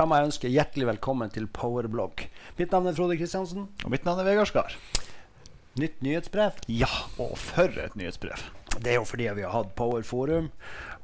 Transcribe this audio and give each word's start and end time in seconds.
Da 0.00 0.06
må 0.08 0.16
jeg 0.16 0.30
ønske 0.30 0.48
hjertelig 0.48 0.86
velkommen 0.94 1.28
til 1.28 1.44
Powerblogg. 1.52 2.22
Mitt 2.56 2.70
navn 2.72 2.88
er 2.88 2.94
Frode 2.96 3.18
Kristiansen. 3.20 3.66
Og 3.84 3.90
mitt 3.92 4.06
navn 4.08 4.22
er 4.22 4.24
Vegard 4.30 4.48
Skar. 4.48 4.72
Nytt 5.76 5.98
nyhetsbrev. 6.00 6.56
Ja, 6.72 6.88
og 7.20 7.34
for 7.36 7.68
et 7.82 7.98
nyhetsbrev. 8.00 8.46
Det 8.80 8.94
er 8.94 8.96
jo 8.96 9.04
fordi 9.04 9.26
vi 9.36 9.44
har 9.44 9.52
hatt 9.52 9.74
Power 9.76 10.00
Forum. 10.08 10.46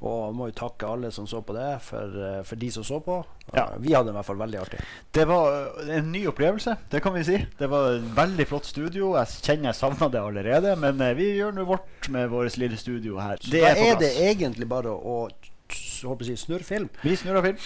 Og 0.00 0.32
må 0.38 0.48
jo 0.48 0.56
takke 0.56 0.88
alle 0.88 1.10
som 1.12 1.28
så 1.28 1.42
på 1.44 1.52
det, 1.52 1.68
for, 1.84 2.16
eh, 2.24 2.40
for 2.48 2.56
de 2.56 2.70
som 2.72 2.86
så 2.88 3.02
på. 3.04 3.18
Ja. 3.52 3.66
Vi 3.76 3.92
hadde 3.92 4.08
det 4.08 4.14
i 4.14 4.16
hvert 4.16 4.30
fall 4.30 4.40
veldig 4.40 4.62
artig. 4.62 4.80
Det 5.12 5.28
var 5.28 5.58
eh, 5.82 5.92
en 5.98 6.08
ny 6.14 6.22
opplevelse, 6.32 6.78
det 6.88 7.02
kan 7.04 7.12
vi 7.18 7.24
si. 7.28 7.40
Det 7.58 7.68
var 7.68 7.98
et 7.98 8.10
veldig 8.16 8.46
flott 8.48 8.70
studio. 8.70 9.10
Jeg 9.18 9.42
kjenner 9.42 9.74
jeg 9.74 9.80
savna 9.82 10.08
det 10.08 10.22
allerede, 10.24 10.72
men 10.80 11.04
eh, 11.04 11.12
vi 11.20 11.34
gjør 11.34 11.52
nå 11.58 11.68
vårt 11.68 12.08
med 12.16 12.32
vårt 12.32 12.56
lille 12.56 12.80
studio 12.80 13.20
her. 13.20 13.44
Så 13.44 13.58
da 13.58 13.76
er, 13.76 14.00
det 14.00 14.14
egentlig 14.24 14.72
bare 14.72 14.96
å, 14.96 15.26
å 15.68 16.16
snurre 16.32 16.64
film. 16.64 16.88
Vi 17.04 17.12
snurrer 17.20 17.50
film. 17.50 17.60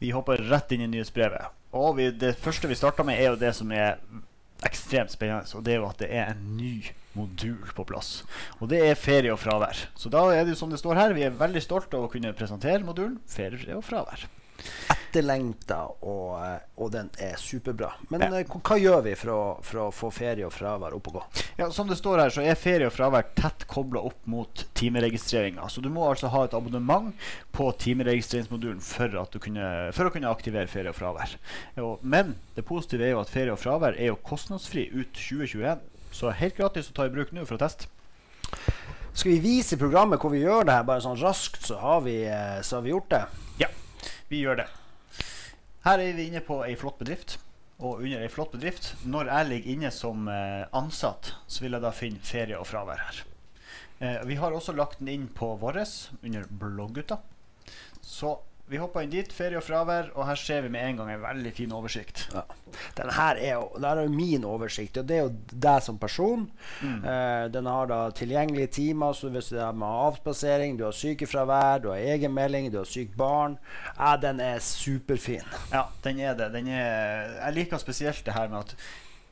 Vi 0.00 0.12
hopper 0.16 0.40
rett 0.48 0.72
inn 0.72 0.86
i 0.86 0.90
nyhetsbrevet. 0.90 1.52
Og 1.76 1.94
vi, 1.98 2.08
det 2.16 2.34
første 2.40 2.68
vi 2.70 2.78
starter 2.78 3.06
med, 3.06 3.20
er 3.20 3.34
jo 3.34 3.40
det 3.40 3.52
som 3.56 3.70
er 3.74 4.00
ekstremt 4.66 5.12
spennende. 5.12 5.46
Og 5.56 5.64
det 5.64 5.74
er 5.74 5.80
jo 5.82 5.88
at 5.90 6.00
det 6.02 6.10
er 6.10 6.32
en 6.32 6.42
ny 6.56 6.74
modul 7.16 7.70
på 7.76 7.84
plass. 7.88 8.22
Og 8.60 8.70
det 8.72 8.80
er 8.86 8.98
ferie 8.98 9.32
og 9.34 9.40
fravær. 9.42 9.86
Så 9.98 10.12
da 10.12 10.24
er 10.34 10.44
det 10.44 10.54
jo 10.54 10.60
som 10.62 10.72
det 10.72 10.80
står 10.80 10.98
her, 10.98 11.16
vi 11.16 11.26
er 11.26 11.36
veldig 11.36 11.62
stolte 11.64 11.98
av 11.98 12.06
å 12.06 12.12
kunne 12.12 12.34
presentere 12.36 12.84
modulen 12.86 13.18
ferie 13.30 13.76
og 13.76 13.84
fravær. 13.86 14.26
Etterlengta, 15.10 15.80
og, 16.06 16.36
eh, 16.44 16.58
og 16.78 16.92
den 16.94 17.10
er 17.18 17.34
superbra. 17.36 17.92
Men 18.10 18.20
Ja. 18.20 18.26
eh, 18.38 18.44
hva, 18.44 18.76
gjør 18.78 19.02
vi 19.02 19.14
for 19.18 19.30
å, 19.34 19.62
for 19.62 19.80
å 19.80 19.92
få 19.92 20.10
ferie 20.14 20.46
og 20.46 20.52
fravær 20.52 20.94
opp 20.94 21.08
og 21.08 21.14
gå? 21.14 21.22
Ja, 21.58 21.68
Som 21.70 21.88
det 21.88 21.96
står 21.98 22.18
her, 22.20 22.30
så 22.30 22.42
er 22.46 22.54
ferie 22.54 22.86
og 22.86 22.92
fravær 22.92 23.24
tett 23.34 23.66
kobla 23.66 24.00
opp 24.00 24.24
mot 24.26 24.64
timeregistreringa. 24.74 25.68
Så 25.68 25.82
du 25.82 25.88
må 25.90 26.06
altså 26.08 26.28
ha 26.30 26.44
et 26.44 26.54
abonnement 26.54 27.12
på 27.52 27.72
timeregistreringsmodulen 27.76 28.80
for, 28.80 29.08
kunne, 29.40 29.92
for 29.92 30.04
å 30.06 30.12
kunne 30.14 30.30
aktivere 30.30 30.68
ferie 30.68 30.90
og 30.90 30.94
fravær. 30.96 31.36
Men 32.02 32.36
det 32.54 32.64
positive 32.64 33.02
er 33.02 33.10
jo 33.16 33.20
at 33.20 33.28
ferie 33.30 33.52
og 33.52 33.58
fravær 33.58 33.98
er 33.98 34.12
jo 34.12 34.16
kostnadsfri 34.16 34.88
ut 34.94 35.12
2021. 35.12 35.80
Så 36.12 36.30
helt 36.34 36.56
gratis 36.56 36.90
å 36.90 36.94
ta 36.94 37.04
i 37.06 37.08
bruk 37.12 37.32
nå 37.32 37.44
for 37.46 37.58
å 37.58 37.62
teste. 37.66 37.86
Skal 39.12 39.32
vi 39.32 39.40
vise 39.42 39.76
programmet 39.76 40.20
hvor 40.22 40.30
vi 40.30 40.44
gjør 40.44 40.64
det 40.66 40.72
her 40.74 40.84
bare 40.86 41.02
sånn 41.02 41.18
raskt, 41.20 41.64
så 41.66 41.78
har 41.82 42.00
vi, 42.06 42.22
eh, 42.24 42.60
så 42.62 42.76
har 42.78 42.82
vi 42.82 42.90
gjort 42.94 43.08
det? 43.10 43.24
Ja, 43.58 43.68
vi 44.30 44.44
gjør 44.44 44.62
det. 44.62 44.66
Her 45.86 46.02
er 46.02 46.12
vi 46.12 46.26
inne 46.28 46.42
på 46.44 46.60
ei 46.66 46.74
flott 46.76 46.98
bedrift. 47.00 47.38
Og 47.80 48.02
under 48.04 48.20
ei 48.20 48.28
flott 48.28 48.52
bedrift, 48.52 48.92
når 49.08 49.30
jeg 49.30 49.48
ligger 49.48 49.72
inne 49.72 49.90
som 49.94 50.26
eh, 50.28 50.66
ansatt, 50.76 51.32
så 51.48 51.64
vil 51.64 51.72
jeg 51.72 51.84
da 51.86 51.92
finne 51.96 52.20
ferie 52.28 52.58
og 52.60 52.68
fravær 52.68 53.00
her. 53.06 53.22
Eh, 54.04 54.18
vi 54.28 54.36
har 54.36 54.52
også 54.52 54.74
lagt 54.76 55.00
den 55.00 55.08
inn 55.08 55.26
på 55.32 55.54
våres 55.62 56.10
under 56.20 56.44
Bloggutta. 56.60 57.22
Så 58.04 58.34
vi 58.70 58.78
hoppa 58.78 59.02
inn 59.02 59.10
dit, 59.10 59.32
ferie 59.34 59.58
og 59.58 59.64
fravær, 59.66 60.12
og 60.14 60.28
her 60.28 60.38
ser 60.38 60.62
vi 60.62 60.70
med 60.70 60.84
en 60.86 61.00
gang 61.00 61.08
en 61.10 61.22
veldig 61.24 61.52
fin 61.56 61.72
oversikt. 61.74 62.22
Ja. 62.30 62.44
Den 63.00 63.10
her 63.16 63.40
er 63.42 63.56
jo, 63.56 63.64
er 63.82 64.02
jo 64.04 64.12
min 64.14 64.46
oversikt, 64.46 65.00
og 65.00 65.08
det 65.08 65.16
er 65.16 65.24
jo 65.24 65.32
deg 65.66 65.82
som 65.82 65.98
person. 65.98 66.44
Mm. 66.78 67.00
Eh, 67.12 67.46
den 67.50 67.66
har 67.66 67.90
da 67.90 67.98
tilgjengelige 68.14 68.70
timer, 68.78 69.16
så 69.18 69.32
hvis 69.34 69.50
du 69.50 69.58
har 69.58 69.74
med 69.74 69.90
avspasering, 70.06 70.78
du 70.78 70.86
har 70.86 70.94
sykefravær, 70.94 71.82
du 71.82 71.90
har 71.90 72.06
egenmelding, 72.14 72.70
du 72.70 72.78
har 72.82 72.88
sykt 72.88 73.16
barn 73.18 73.58
Ja, 73.96 74.14
den 74.20 74.40
er 74.44 74.62
superfin. 74.62 75.46
Ja, 75.72 75.88
den 76.04 76.22
er 76.22 76.38
det. 76.38 76.52
Den 76.54 76.70
er, 76.70 77.34
jeg 77.40 77.58
liker 77.58 77.82
spesielt 77.82 78.22
det 78.26 78.38
her 78.38 78.48
med 78.52 78.62
at 78.68 78.76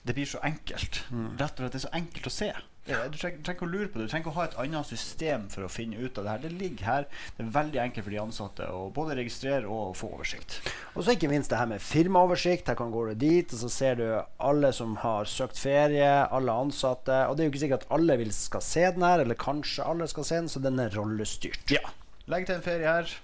det 0.08 0.14
blir 0.16 0.26
så 0.26 0.42
enkelt. 0.42 1.04
Mm. 1.12 1.36
Rett 1.38 1.54
og 1.54 1.62
slett 1.62 1.74
det 1.74 1.78
er 1.78 1.86
så 1.86 1.94
enkelt 1.98 2.26
å 2.26 2.32
se. 2.32 2.50
Du 2.88 3.16
trenger, 3.20 3.42
trenger 3.44 3.56
ikke 3.58 3.66
å 3.66 3.70
lure 3.70 3.88
på 3.92 3.98
det. 4.00 4.06
Du 4.06 4.12
trenger 4.12 4.24
ikke 4.24 4.32
å 4.32 4.38
ha 4.38 4.44
et 4.48 4.56
annet 4.64 4.88
system 4.88 5.42
for 5.52 5.66
å 5.66 5.70
finne 5.72 5.98
ut 6.00 6.16
av 6.18 6.24
det 6.24 6.32
her. 6.32 6.42
Det 6.46 6.52
ligger 6.56 6.86
her. 6.88 7.06
Det 7.36 7.44
er 7.44 7.50
veldig 7.58 7.80
enkelt 7.82 8.06
for 8.06 8.14
de 8.14 8.20
ansatte 8.22 8.68
å 8.72 8.80
både 8.96 9.16
registrere 9.18 9.68
og 9.68 9.92
få 9.98 10.08
oversikt. 10.16 10.56
Og 10.94 11.04
så 11.04 11.14
ikke 11.14 11.28
minst 11.28 11.52
det 11.52 11.60
her 11.60 11.68
med 11.68 11.84
firmaoversikt. 11.84 12.70
Her 12.72 12.78
kan 12.80 12.94
gå 12.94 13.04
dit, 13.20 13.52
og 13.52 13.60
så 13.60 13.70
ser 13.72 14.00
du 14.00 14.06
alle 14.48 14.72
som 14.76 14.96
har 15.04 15.28
søkt 15.28 15.60
ferie, 15.60 16.08
alle 16.24 16.56
ansatte. 16.64 17.20
Og 17.28 17.36
det 17.36 17.44
er 17.44 17.50
jo 17.50 17.54
ikke 17.54 17.64
sikkert 17.66 17.84
at 17.86 17.94
alle 17.98 18.18
vil 18.22 18.32
skal 18.34 18.64
se 18.64 18.86
den 18.96 19.04
her, 19.04 19.24
eller 19.26 19.38
kanskje 19.38 19.84
alle 19.84 20.08
skal 20.08 20.28
se 20.30 20.40
den, 20.40 20.48
så 20.52 20.64
den 20.64 20.80
er 20.80 20.96
rollestyrt. 20.96 21.68
Ja. 21.74 21.84
Legg 22.28 22.48
til 22.48 22.56
en 22.58 22.64
ferie 22.64 22.88
her. 22.88 23.14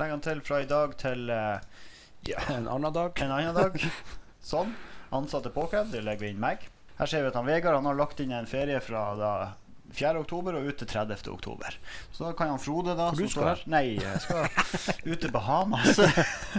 Legg 0.00 0.16
den 0.16 0.24
til 0.24 0.40
fra 0.44 0.64
i 0.64 0.68
dag 0.68 0.96
til 1.00 1.28
ja, 1.30 2.40
En 2.52 2.66
annen 2.68 2.92
dag. 2.92 3.16
en 3.20 3.32
annen 3.36 3.56
dag. 3.56 3.76
Sånn. 4.44 4.74
Ansatte 5.12 5.52
påkrevd. 5.52 5.92
Det 5.92 6.04
legger 6.04 6.26
vi 6.28 6.34
inn 6.34 6.40
meg. 6.42 6.68
Her 7.00 7.08
ser 7.08 7.24
vi 7.24 7.30
at 7.30 7.36
han 7.38 7.48
Vegard 7.48 7.78
han 7.78 7.88
har 7.88 7.96
lagt 7.96 8.20
inn 8.20 8.32
en 8.36 8.48
ferie 8.48 8.76
fra 8.84 9.06
da 9.16 9.32
4. 9.96 10.20
oktober 10.20 10.58
og 10.58 10.66
ut 10.68 10.76
til 10.82 10.88
30. 10.90 11.30
oktober. 11.32 11.76
Så 12.12 12.26
da 12.28 12.34
kan 12.36 12.52
han 12.52 12.60
Frode, 12.62 12.92
da 12.94 13.08
Hvor 13.10 13.24
du 13.24 13.32
skal? 13.32 13.48
her 13.48 13.62
Nei, 13.72 13.96
jeg 13.96 14.20
skal 14.22 15.08
ut 15.08 15.22
til 15.24 15.32
Bahamas. 15.34 15.98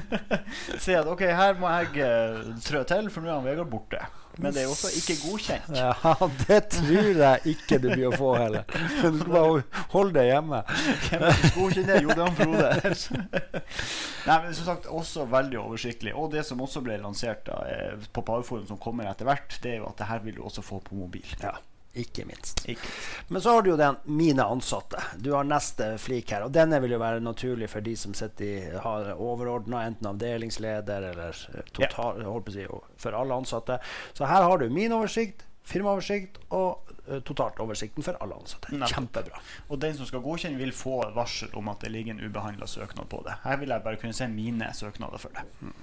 Se 0.84 0.98
at 0.98 1.08
ok, 1.08 1.24
her 1.30 1.62
må 1.62 1.70
jeg 1.78 2.04
uh, 2.04 2.50
trø 2.66 2.84
til, 2.90 3.12
for 3.14 3.24
nå 3.24 3.32
er 3.32 3.38
han 3.38 3.48
Vegard 3.48 3.72
borte. 3.72 4.02
Men 4.40 4.54
det 4.56 4.64
er 4.64 4.72
også 4.72 4.92
ikke 4.96 5.18
godkjent. 5.26 5.72
Ja, 5.82 6.14
det 6.48 6.60
tror 6.72 7.10
jeg 7.22 7.54
ikke 7.54 7.80
du 7.82 7.88
blir 7.92 8.08
å 8.10 8.14
få 8.16 8.32
heller. 8.38 8.64
Du 8.72 9.18
skal 9.20 9.34
bare 9.34 9.86
holde 9.94 10.14
deg 10.20 10.30
hjemme. 10.32 10.62
Hvem 11.08 11.26
det 11.26 11.34
som 11.40 11.56
godkjenner 11.58 11.92
det? 11.92 12.04
Jo, 12.06 12.12
det 12.12 12.18
er 12.18 12.30
han 12.30 12.38
Frode. 12.40 13.52
Nei, 14.30 14.38
men 14.46 14.56
som 14.58 14.70
sagt, 14.70 14.88
også 15.02 15.26
veldig 15.32 15.60
oversiktlig. 15.64 16.14
Og 16.18 16.32
det 16.36 16.46
som 16.48 16.62
også 16.64 16.84
ble 16.86 17.00
lansert 17.02 17.44
da, 17.50 17.60
eh, 17.72 18.08
på 18.14 18.24
Powerforum, 18.28 18.68
som 18.70 18.80
kommer 18.82 19.10
etter 19.10 19.28
hvert, 19.30 19.58
det 19.64 19.76
er 19.76 19.82
jo 19.82 19.90
at 19.90 20.00
det 20.02 20.10
her 20.12 20.24
vil 20.26 20.38
du 20.38 20.46
også 20.46 20.64
få 20.66 20.80
på 20.86 20.98
mobil. 21.00 21.28
Ja, 21.42 21.56
ikke 21.94 22.26
minst. 22.26 22.64
Ikke. 22.72 22.88
Men 23.28 23.42
så 23.44 23.56
har 23.56 23.62
du 23.62 23.70
jo 23.70 23.78
den 23.78 23.96
'mine 24.06 24.44
ansatte'. 24.44 25.02
Du 25.18 25.34
har 25.34 25.44
neste 25.44 25.98
flik 25.98 26.32
her. 26.32 26.44
Og 26.44 26.54
denne 26.54 26.80
vil 26.82 26.92
jo 26.92 27.00
være 27.00 27.20
naturlig 27.20 27.70
for 27.70 27.82
de 27.82 27.96
som 27.96 28.14
sitter 28.14 28.46
i, 28.46 28.80
har 28.80 29.14
overordna, 29.14 29.84
enten 29.88 30.08
avdelingsleder 30.08 31.12
eller 31.12 31.36
eh, 31.54 31.62
total, 31.74 32.22
ja. 32.22 32.52
si, 32.52 32.68
for 32.98 33.12
alle 33.12 33.34
ansatte. 33.34 33.80
Så 34.14 34.26
her 34.26 34.44
har 34.44 34.58
du 34.58 34.70
min 34.70 34.92
oversikt, 34.92 35.46
firmaoversikt 35.64 36.38
og 36.50 36.88
totaloversikten 37.02 37.22
totaltoversikten 37.26 38.06
for 38.06 38.18
alle 38.22 38.36
ansatte. 38.36 38.72
Nettopp. 38.72 38.96
Kjempebra. 38.96 39.42
Og 39.70 39.80
den 39.82 39.96
som 39.98 40.08
skal 40.08 40.24
godkjenne, 40.24 40.60
vil 40.62 40.72
få 40.76 41.02
varsel 41.16 41.50
om 41.58 41.68
at 41.72 41.84
det 41.84 41.92
ligger 41.92 42.14
en 42.14 42.24
ubehandla 42.24 42.68
søknad 42.68 43.10
på 43.10 43.24
det. 43.26 43.36
Her 43.44 43.58
vil 43.58 43.74
jeg 43.74 43.84
bare 43.84 44.00
kunne 44.02 44.16
se 44.16 44.28
mine 44.32 44.70
søknader 44.74 45.22
for 45.22 45.36
det. 45.36 45.74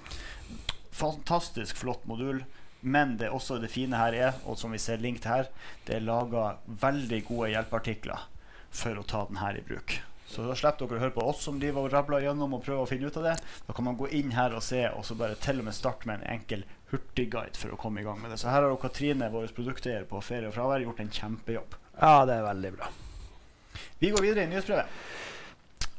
Fantastisk 0.91 1.77
flott 1.77 2.07
modul. 2.09 2.43
Men 2.81 3.17
det 3.19 3.31
også 3.35 3.57
det 3.59 3.71
fine 3.73 3.99
her 3.99 4.15
er, 4.15 4.37
og 4.47 4.57
som 4.59 4.71
vi 4.71 4.79
ser 4.79 5.01
link 5.03 5.21
til 5.23 5.33
her, 5.33 5.49
det 5.87 5.97
er 5.97 6.05
laga 6.05 6.53
veldig 6.81 7.23
gode 7.27 7.49
hjelpeartikler 7.53 8.29
for 8.69 8.99
å 8.99 9.03
ta 9.07 9.25
den 9.27 9.41
her 9.41 9.57
i 9.59 9.65
bruk. 9.65 9.97
Så 10.29 10.43
da 10.45 10.53
slipper 10.53 10.85
dere 10.85 10.99
å 10.99 11.01
høre 11.01 11.15
på 11.15 11.25
oss 11.25 11.41
som 11.41 11.57
driver 11.59 11.87
og 11.87 11.93
rabler 11.93 12.27
gjennom 12.27 12.53
og 12.53 12.61
prøver 12.61 12.83
å 12.85 12.89
finne 12.89 13.09
ut 13.09 13.17
av 13.17 13.25
det. 13.31 13.35
Da 13.65 13.73
kan 13.73 13.87
man 13.87 13.97
gå 13.97 14.11
inn 14.13 14.35
her 14.35 14.53
og 14.53 14.61
se, 14.61 14.83
og 14.93 15.01
så 15.07 15.17
bare 15.17 15.39
til 15.41 15.63
og 15.63 15.65
med 15.65 15.75
starte 15.75 16.05
med 16.05 16.21
en 16.21 16.35
enkel 16.37 16.67
hurtigguide 16.91 17.57
for 17.57 17.73
å 17.73 17.79
komme 17.81 18.03
i 18.03 18.05
gang 18.05 18.21
med 18.21 18.31
det. 18.31 18.37
Så 18.37 18.51
her 18.53 18.61
har 18.61 18.77
Katrine, 18.81 19.31
vår 19.33 19.49
produkteier 19.57 20.05
på 20.09 20.21
Ferie 20.21 20.51
og 20.51 20.53
fravær, 20.53 20.85
gjort 20.85 21.01
en 21.01 21.11
kjempejobb. 21.17 21.79
Ja, 21.97 22.13
det 22.29 22.37
er 22.37 22.45
veldig 22.45 22.71
bra. 22.77 22.91
Vi 23.99 24.13
går 24.13 24.27
videre 24.27 24.45
i 24.45 24.51
nyhetsbrevet. 24.53 25.01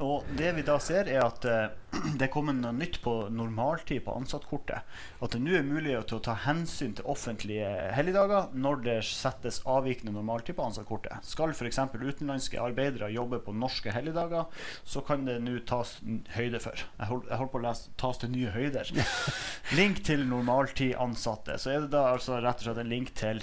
Og 0.00 0.24
det 0.32 0.54
vi 0.56 0.62
da 0.64 0.78
ser, 0.80 1.08
er 1.12 1.20
at 1.26 1.44
eh, 1.44 1.72
det 2.18 2.24
er 2.24 2.32
kommet 2.32 2.56
noe 2.56 2.72
nytt 2.72 2.98
på 3.04 3.12
normaltid 3.36 4.00
på 4.06 4.14
ansattkortet. 4.16 4.86
At 5.20 5.34
det 5.34 5.42
nå 5.44 5.52
er 5.58 5.66
mulig 5.66 5.98
til 6.08 6.16
å 6.16 6.22
ta 6.24 6.36
hensyn 6.46 6.94
til 6.96 7.08
offentlige 7.10 7.68
helligdager 7.96 8.54
når 8.56 8.80
det 8.86 8.96
settes 9.04 9.60
avvikende 9.68 10.14
normaltid 10.16 10.56
på 10.56 10.64
ansattkortet. 10.70 11.26
Skal 11.28 11.52
f.eks. 11.52 11.82
utenlandske 12.00 12.60
arbeidere 12.62 13.10
jobbe 13.12 13.42
på 13.44 13.52
norske 13.52 13.92
helligdager, 13.92 14.48
så 14.88 15.04
kan 15.04 15.28
det 15.28 15.36
nå 15.44 15.58
tas 15.68 15.98
høyde 16.36 16.62
for. 16.64 16.80
Jeg 16.96 17.10
hold- 17.12 17.50
på 17.50 17.58
å 17.58 17.64
lese 17.64 17.90
'tas 17.98 18.20
til 18.22 18.30
nye 18.30 18.52
høyder'. 18.54 18.94
link 19.80 20.04
til 20.06 20.24
normaltid 20.28 20.94
ansatte. 20.96 21.58
Så 21.58 21.74
er 21.74 21.80
det 21.84 21.92
da 21.92 22.06
altså 22.14 22.38
rett 22.40 22.62
og 22.62 22.70
slett 22.70 22.84
en 22.84 22.92
link 22.92 23.12
til 23.18 23.42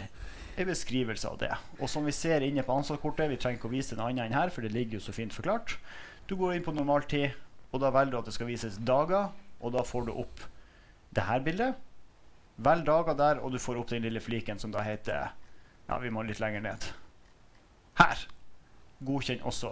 en 0.57 0.65
beskrivelse 0.65 1.27
av 1.29 1.37
det. 1.37 1.53
Og 1.77 1.89
som 1.91 2.05
vi 2.07 2.15
ser 2.15 2.41
inne 2.41 2.63
på 2.65 2.73
ansattkortet, 2.73 3.29
vi 3.29 3.37
trenger 3.37 3.59
ikke 3.59 3.69
å 3.69 3.75
vise 3.75 3.93
en 3.93 4.05
annen 4.07 4.25
enn 4.25 4.37
her, 4.37 4.49
for 4.49 4.65
det 4.65 4.73
ligger 4.73 4.97
jo 4.97 5.05
så 5.05 5.13
fint 5.13 5.35
forklart. 5.35 5.77
Du 6.27 6.35
går 6.35 6.57
inn 6.57 6.63
på 6.65 6.75
normaltid, 6.75 7.35
og 7.71 7.81
da 7.83 7.91
velger 7.95 8.11
du 8.11 8.19
at 8.19 8.27
det 8.27 8.35
skal 8.35 8.49
vises 8.49 8.77
dager, 8.83 9.29
og 9.63 9.73
da 9.75 9.83
får 9.87 10.07
du 10.07 10.15
opp 10.19 10.43
det 11.15 11.23
her 11.23 11.43
bildet. 11.43 11.77
Velg 12.57 12.85
dager 12.87 13.15
der, 13.17 13.39
og 13.39 13.53
du 13.53 13.59
får 13.61 13.79
opp 13.79 13.91
den 13.91 14.03
lille 14.03 14.21
fliken 14.23 14.59
som 14.59 14.73
da 14.73 14.83
heter 14.85 15.29
Ja, 15.87 15.99
vi 16.03 16.11
må 16.11 16.25
litt 16.27 16.41
lenger 16.43 16.65
ned. 16.65 16.87
Her. 18.01 18.25
Godkjenn 19.07 19.45
også 19.45 19.71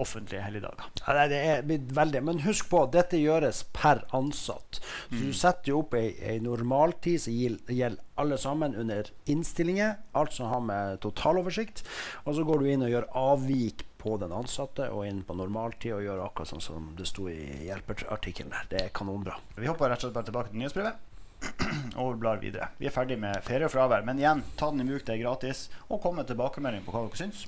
offentlige 0.00 0.42
helligdager. 0.42 0.88
Ja, 1.06 1.26
det 1.28 1.38
er 1.38 1.62
veldig 1.94 2.22
Men 2.24 2.42
husk 2.46 2.70
på 2.70 2.84
dette 2.92 3.20
gjøres 3.20 3.64
per 3.76 4.04
ansatt. 4.16 4.80
Så 5.10 5.20
du 5.20 5.32
setter 5.36 5.72
jo 5.72 5.82
opp 5.82 5.94
ei, 5.98 6.14
ei 6.20 6.38
normaltid 6.42 7.20
som 7.24 7.36
gjelder 7.36 8.00
alle 8.20 8.38
sammen 8.40 8.76
under 8.78 9.10
innstillinger. 9.30 9.98
Alt 10.16 10.36
som 10.36 10.50
har 10.52 10.64
med 10.64 11.00
totaloversikt. 11.04 11.84
Og 12.24 12.36
så 12.36 12.46
går 12.48 12.62
du 12.62 12.70
inn 12.72 12.86
og 12.86 12.92
gjør 12.92 13.10
avvik 13.18 13.86
på 14.02 14.16
den 14.18 14.32
ansatte, 14.34 14.88
og 14.90 15.06
inn 15.06 15.20
på 15.22 15.36
normaltid 15.38 15.94
og 15.94 16.02
gjør 16.02 16.24
akkurat 16.24 16.50
sånn 16.50 16.64
som 16.64 16.88
det 16.98 17.06
sto 17.06 17.28
i 17.30 17.38
hjelperartikkelen 17.68 18.50
der. 18.50 18.68
Det 18.72 18.80
er 18.80 18.94
kanonbra. 18.96 19.36
Vi 19.54 19.70
hopper 19.70 19.92
rett 19.92 20.02
og 20.02 20.08
slett 20.08 20.16
bare 20.16 20.30
tilbake 20.30 20.50
til 20.50 20.62
nyhetsbrevet. 20.62 21.08
Og 22.02 22.18
blar 22.22 22.38
videre. 22.42 22.70
Vi 22.78 22.86
er 22.86 22.94
ferdig 22.94 23.18
med 23.18 23.42
ferie 23.46 23.66
og 23.66 23.72
fravær. 23.74 24.04
Men 24.06 24.20
igjen, 24.20 24.44
ta 24.58 24.70
den 24.70 24.84
i 24.84 24.86
bruk, 24.86 25.02
det 25.06 25.16
er 25.16 25.24
gratis. 25.24 25.64
Og 25.88 26.02
kom 26.02 26.18
med 26.18 26.30
tilbakemelding 26.30 26.84
på 26.86 26.94
hva 26.94 27.02
dere 27.06 27.18
syns. 27.18 27.46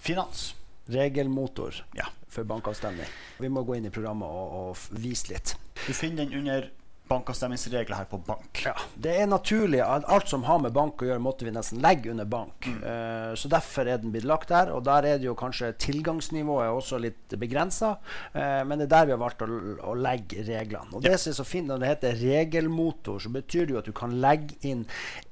Finans. 0.00 0.48
Regelmotor. 0.88 1.84
Ja. 1.98 2.08
for 2.28 2.44
bankavstemning. 2.44 3.06
Vi 3.40 3.48
må 3.48 3.62
gå 3.64 3.78
inn 3.78 3.86
i 3.88 3.92
programmet 3.92 4.28
og, 4.28 4.52
og 4.76 5.00
vise 5.00 5.32
litt. 5.32 5.54
Du 5.86 5.94
finner 5.96 6.26
den 6.26 6.42
under 6.42 6.68
bankavstemningsregler 7.08 7.96
her 7.96 8.08
på 8.10 8.20
bank. 8.26 8.62
Ja, 8.64 8.74
Det 8.94 9.14
er 9.20 9.26
naturlig 9.30 9.80
at 9.84 10.06
alt 10.08 10.28
som 10.28 10.44
har 10.48 10.60
med 10.62 10.74
bank 10.76 11.02
å 11.02 11.08
gjøre, 11.08 11.22
måtte 11.22 11.46
vi 11.46 11.54
nesten 11.54 11.82
legge 11.84 12.12
under 12.12 12.28
bank. 12.28 12.66
Mm. 12.66 12.78
Eh, 12.84 13.34
så 13.38 13.50
derfor 13.52 13.88
er 13.88 14.02
den 14.02 14.12
blitt 14.14 14.28
lagt 14.28 14.52
der. 14.52 14.72
Og 14.74 14.84
der 14.84 15.06
er 15.08 15.18
det 15.18 15.28
jo 15.28 15.36
kanskje 15.38 15.72
tilgangsnivået 15.80 16.70
også 16.72 17.00
litt 17.02 17.38
begrensa. 17.38 17.96
men 18.32 18.78
det 18.78 18.86
er 18.86 18.92
der 18.92 19.06
vi 19.06 19.12
har 19.12 19.20
valgt 19.20 19.42
å, 19.42 19.48
å 19.90 19.94
legge 19.96 20.42
reglene. 20.46 20.92
Og 20.94 21.02
det 21.02 21.14
som 21.18 21.30
er 21.30 21.36
så 21.38 21.44
fint 21.46 21.68
når 21.68 21.80
det 21.80 21.90
heter 21.92 22.18
regelmotor, 22.20 23.18
så 23.22 23.30
betyr 23.32 23.66
det 23.66 23.74
jo 23.74 23.80
at 23.80 23.88
du 23.88 23.94
kan 23.96 24.14
legge 24.22 24.56
inn 24.68 24.84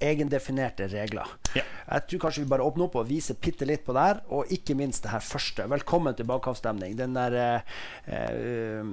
egendefinerte 0.02 0.88
regler. 0.93 1.28
Ja. 1.56 1.64
Jeg 1.87 2.06
tror 2.11 2.23
kanskje 2.26 2.43
vi 2.43 2.50
bare 2.50 2.67
åpner 2.67 2.88
opp 2.88 2.99
og 2.99 3.08
viser 3.08 3.38
bitte 3.40 3.67
litt 3.69 3.84
på 3.87 3.94
det 3.96 4.06
her. 4.08 4.23
Og 4.34 4.50
ikke 4.52 4.76
minst 4.78 5.05
det 5.06 5.12
her 5.12 5.23
første. 5.25 5.67
Velkommen 5.70 6.17
til 6.19 6.28
bankavstemning. 6.28 6.96
Den 6.99 7.14
der 7.17 7.37
eh, 7.40 7.76
eh, 8.17 8.90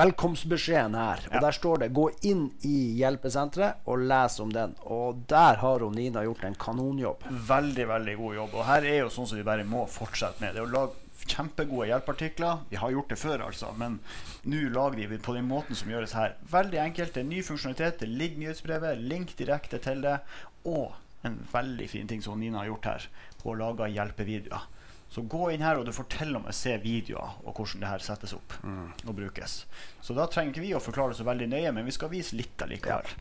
velkomstbeskjeden 0.00 0.98
her. 0.98 1.24
Og 1.32 1.40
der 1.46 1.58
står 1.58 1.84
det 1.84 1.92
'gå 1.94 2.08
inn 2.22 2.48
i 2.62 2.94
hjelpesenteret 2.98 3.86
og 3.90 4.04
les 4.08 4.40
om 4.40 4.52
den'. 4.52 4.74
Og 4.84 5.22
der 5.28 5.56
har 5.62 5.80
hun 5.80 5.94
Nina 5.94 6.22
gjort 6.22 6.44
en 6.44 6.54
kanonjobb. 6.54 7.24
Veldig, 7.30 7.88
veldig 7.88 8.16
god 8.16 8.34
jobb. 8.34 8.54
Og 8.54 8.64
her 8.64 8.82
er 8.82 8.98
jo 8.98 9.10
sånn 9.10 9.26
som 9.26 9.38
vi 9.38 9.46
bare 9.46 9.64
må 9.64 9.86
fortsette 9.86 10.40
med. 10.40 10.54
Det 10.54 10.62
er 10.62 10.66
å 10.66 10.72
lage 10.72 11.04
kjempegode 11.26 11.88
hjelpeartikler. 11.88 12.64
Vi 12.68 12.76
har 12.76 12.90
gjort 12.90 13.08
det 13.08 13.18
før, 13.18 13.46
altså, 13.46 13.72
men 13.78 14.00
nå 14.44 14.68
lager 14.74 15.08
vi 15.08 15.18
på 15.18 15.34
den 15.34 15.48
måten 15.48 15.74
som 15.78 15.90
gjøres 15.90 16.12
her. 16.12 16.36
Veldig 16.50 16.78
enkelt. 16.78 17.14
Det 17.14 17.22
er 17.22 17.30
ny 17.30 17.42
funksjonalitet. 17.42 18.00
Det 18.00 18.08
ligger 18.08 18.38
nyhetsbrevet, 18.38 18.98
link 18.98 19.36
direkte 19.38 19.78
til 19.78 20.02
det, 20.04 20.18
og 20.64 20.92
en 21.24 21.40
veldig 21.52 21.88
fin 21.88 22.08
ting 22.08 22.22
som 22.22 22.40
Nina 22.40 22.58
har 22.58 22.66
gjort 22.72 22.90
her, 22.90 23.08
på 23.42 23.52
å 23.52 23.58
lage 23.58 23.92
hjelpevideoer. 23.94 24.68
Så 25.14 25.22
gå 25.30 25.52
inn 25.54 25.62
her, 25.62 25.78
og 25.78 25.86
du 25.86 25.92
får 25.94 26.08
til 26.10 26.34
og 26.34 26.42
med 26.42 26.56
se 26.58 26.74
videoer 26.82 27.36
og 27.44 27.52
hvordan 27.52 27.84
det 27.84 27.90
her 27.92 28.02
settes 28.02 28.34
opp 28.34 28.56
og 28.64 29.12
brukes. 29.14 29.60
Så 30.02 30.16
da 30.16 30.26
trenger 30.26 30.50
ikke 30.50 30.64
vi 30.64 30.72
å 30.74 30.82
forklare 30.82 31.14
det 31.14 31.20
så 31.20 31.28
veldig 31.28 31.46
nøye, 31.52 31.70
men 31.76 31.86
vi 31.86 31.94
skal 31.94 32.10
vise 32.10 32.34
litt 32.34 32.64
allikevel. 32.66 33.12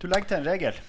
Du 0.00 0.08
legger 0.08 0.30
til 0.30 0.40
en 0.40 0.48
regel. 0.48 0.80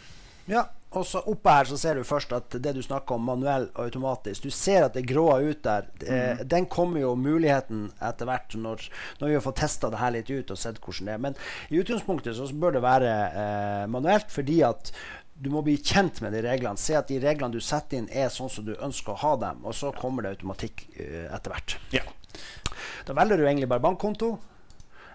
Ja, 0.48 0.70
og 0.92 1.06
så 1.08 1.22
oppe 1.32 1.52
her 1.54 1.68
så 1.70 1.78
ser 1.80 1.96
du 1.96 2.04
først 2.08 2.34
at 2.36 2.56
det 2.64 2.74
du 2.76 2.82
snakker 2.84 3.16
om 3.16 3.24
manuell 3.24 3.70
og 3.70 3.86
automatisk 3.86 4.44
Du 4.44 4.52
ser 4.52 4.84
at 4.84 4.98
det 4.98 5.06
gråa 5.08 5.38
ut 5.40 5.62
der. 5.64 5.88
Mm. 6.04 6.42
Den 6.52 6.68
kommer 6.72 7.00
jo 7.00 7.14
muligheten 7.16 7.86
etter 8.04 8.28
hvert 8.28 8.58
når, 8.60 8.84
når 9.22 9.32
vi 9.32 9.38
har 9.38 9.46
fått 9.46 9.62
testa 9.62 9.92
det 9.94 10.02
her 10.02 10.12
litt 10.18 10.32
ut 10.32 10.52
og 10.52 10.60
sett 10.60 10.82
hvordan 10.84 11.08
det 11.08 11.16
er. 11.16 11.24
Men 11.28 11.40
i 11.70 11.80
utgangspunktet 11.80 12.36
så 12.36 12.50
bør 12.52 12.76
det 12.76 12.84
være 12.84 13.14
eh, 13.44 13.86
manuelt 13.92 14.36
fordi 14.36 14.60
at 14.68 14.92
du 15.42 15.50
må 15.50 15.64
bli 15.66 15.78
kjent 15.78 16.22
med 16.22 16.36
de 16.36 16.44
reglene. 16.46 16.78
Se 16.78 16.96
at 16.98 17.10
de 17.10 17.18
reglene 17.22 17.56
du 17.56 17.64
setter 17.64 17.98
inn, 17.98 18.10
er 18.14 18.30
sånn 18.34 18.52
som 18.52 18.68
du 18.68 18.76
ønsker 18.78 19.16
å 19.16 19.22
ha 19.24 19.36
dem. 19.42 19.64
Og 19.66 19.76
så 19.78 19.90
kommer 19.98 20.26
det 20.26 20.36
automatikk 20.36 20.86
eh, 20.94 21.28
etter 21.34 21.56
hvert. 21.56 21.78
Ja. 21.96 22.06
Da 23.08 23.18
velger 23.18 23.42
du 23.42 23.48
egentlig 23.48 23.70
bare 23.72 23.84
bankkonto. 23.84 24.36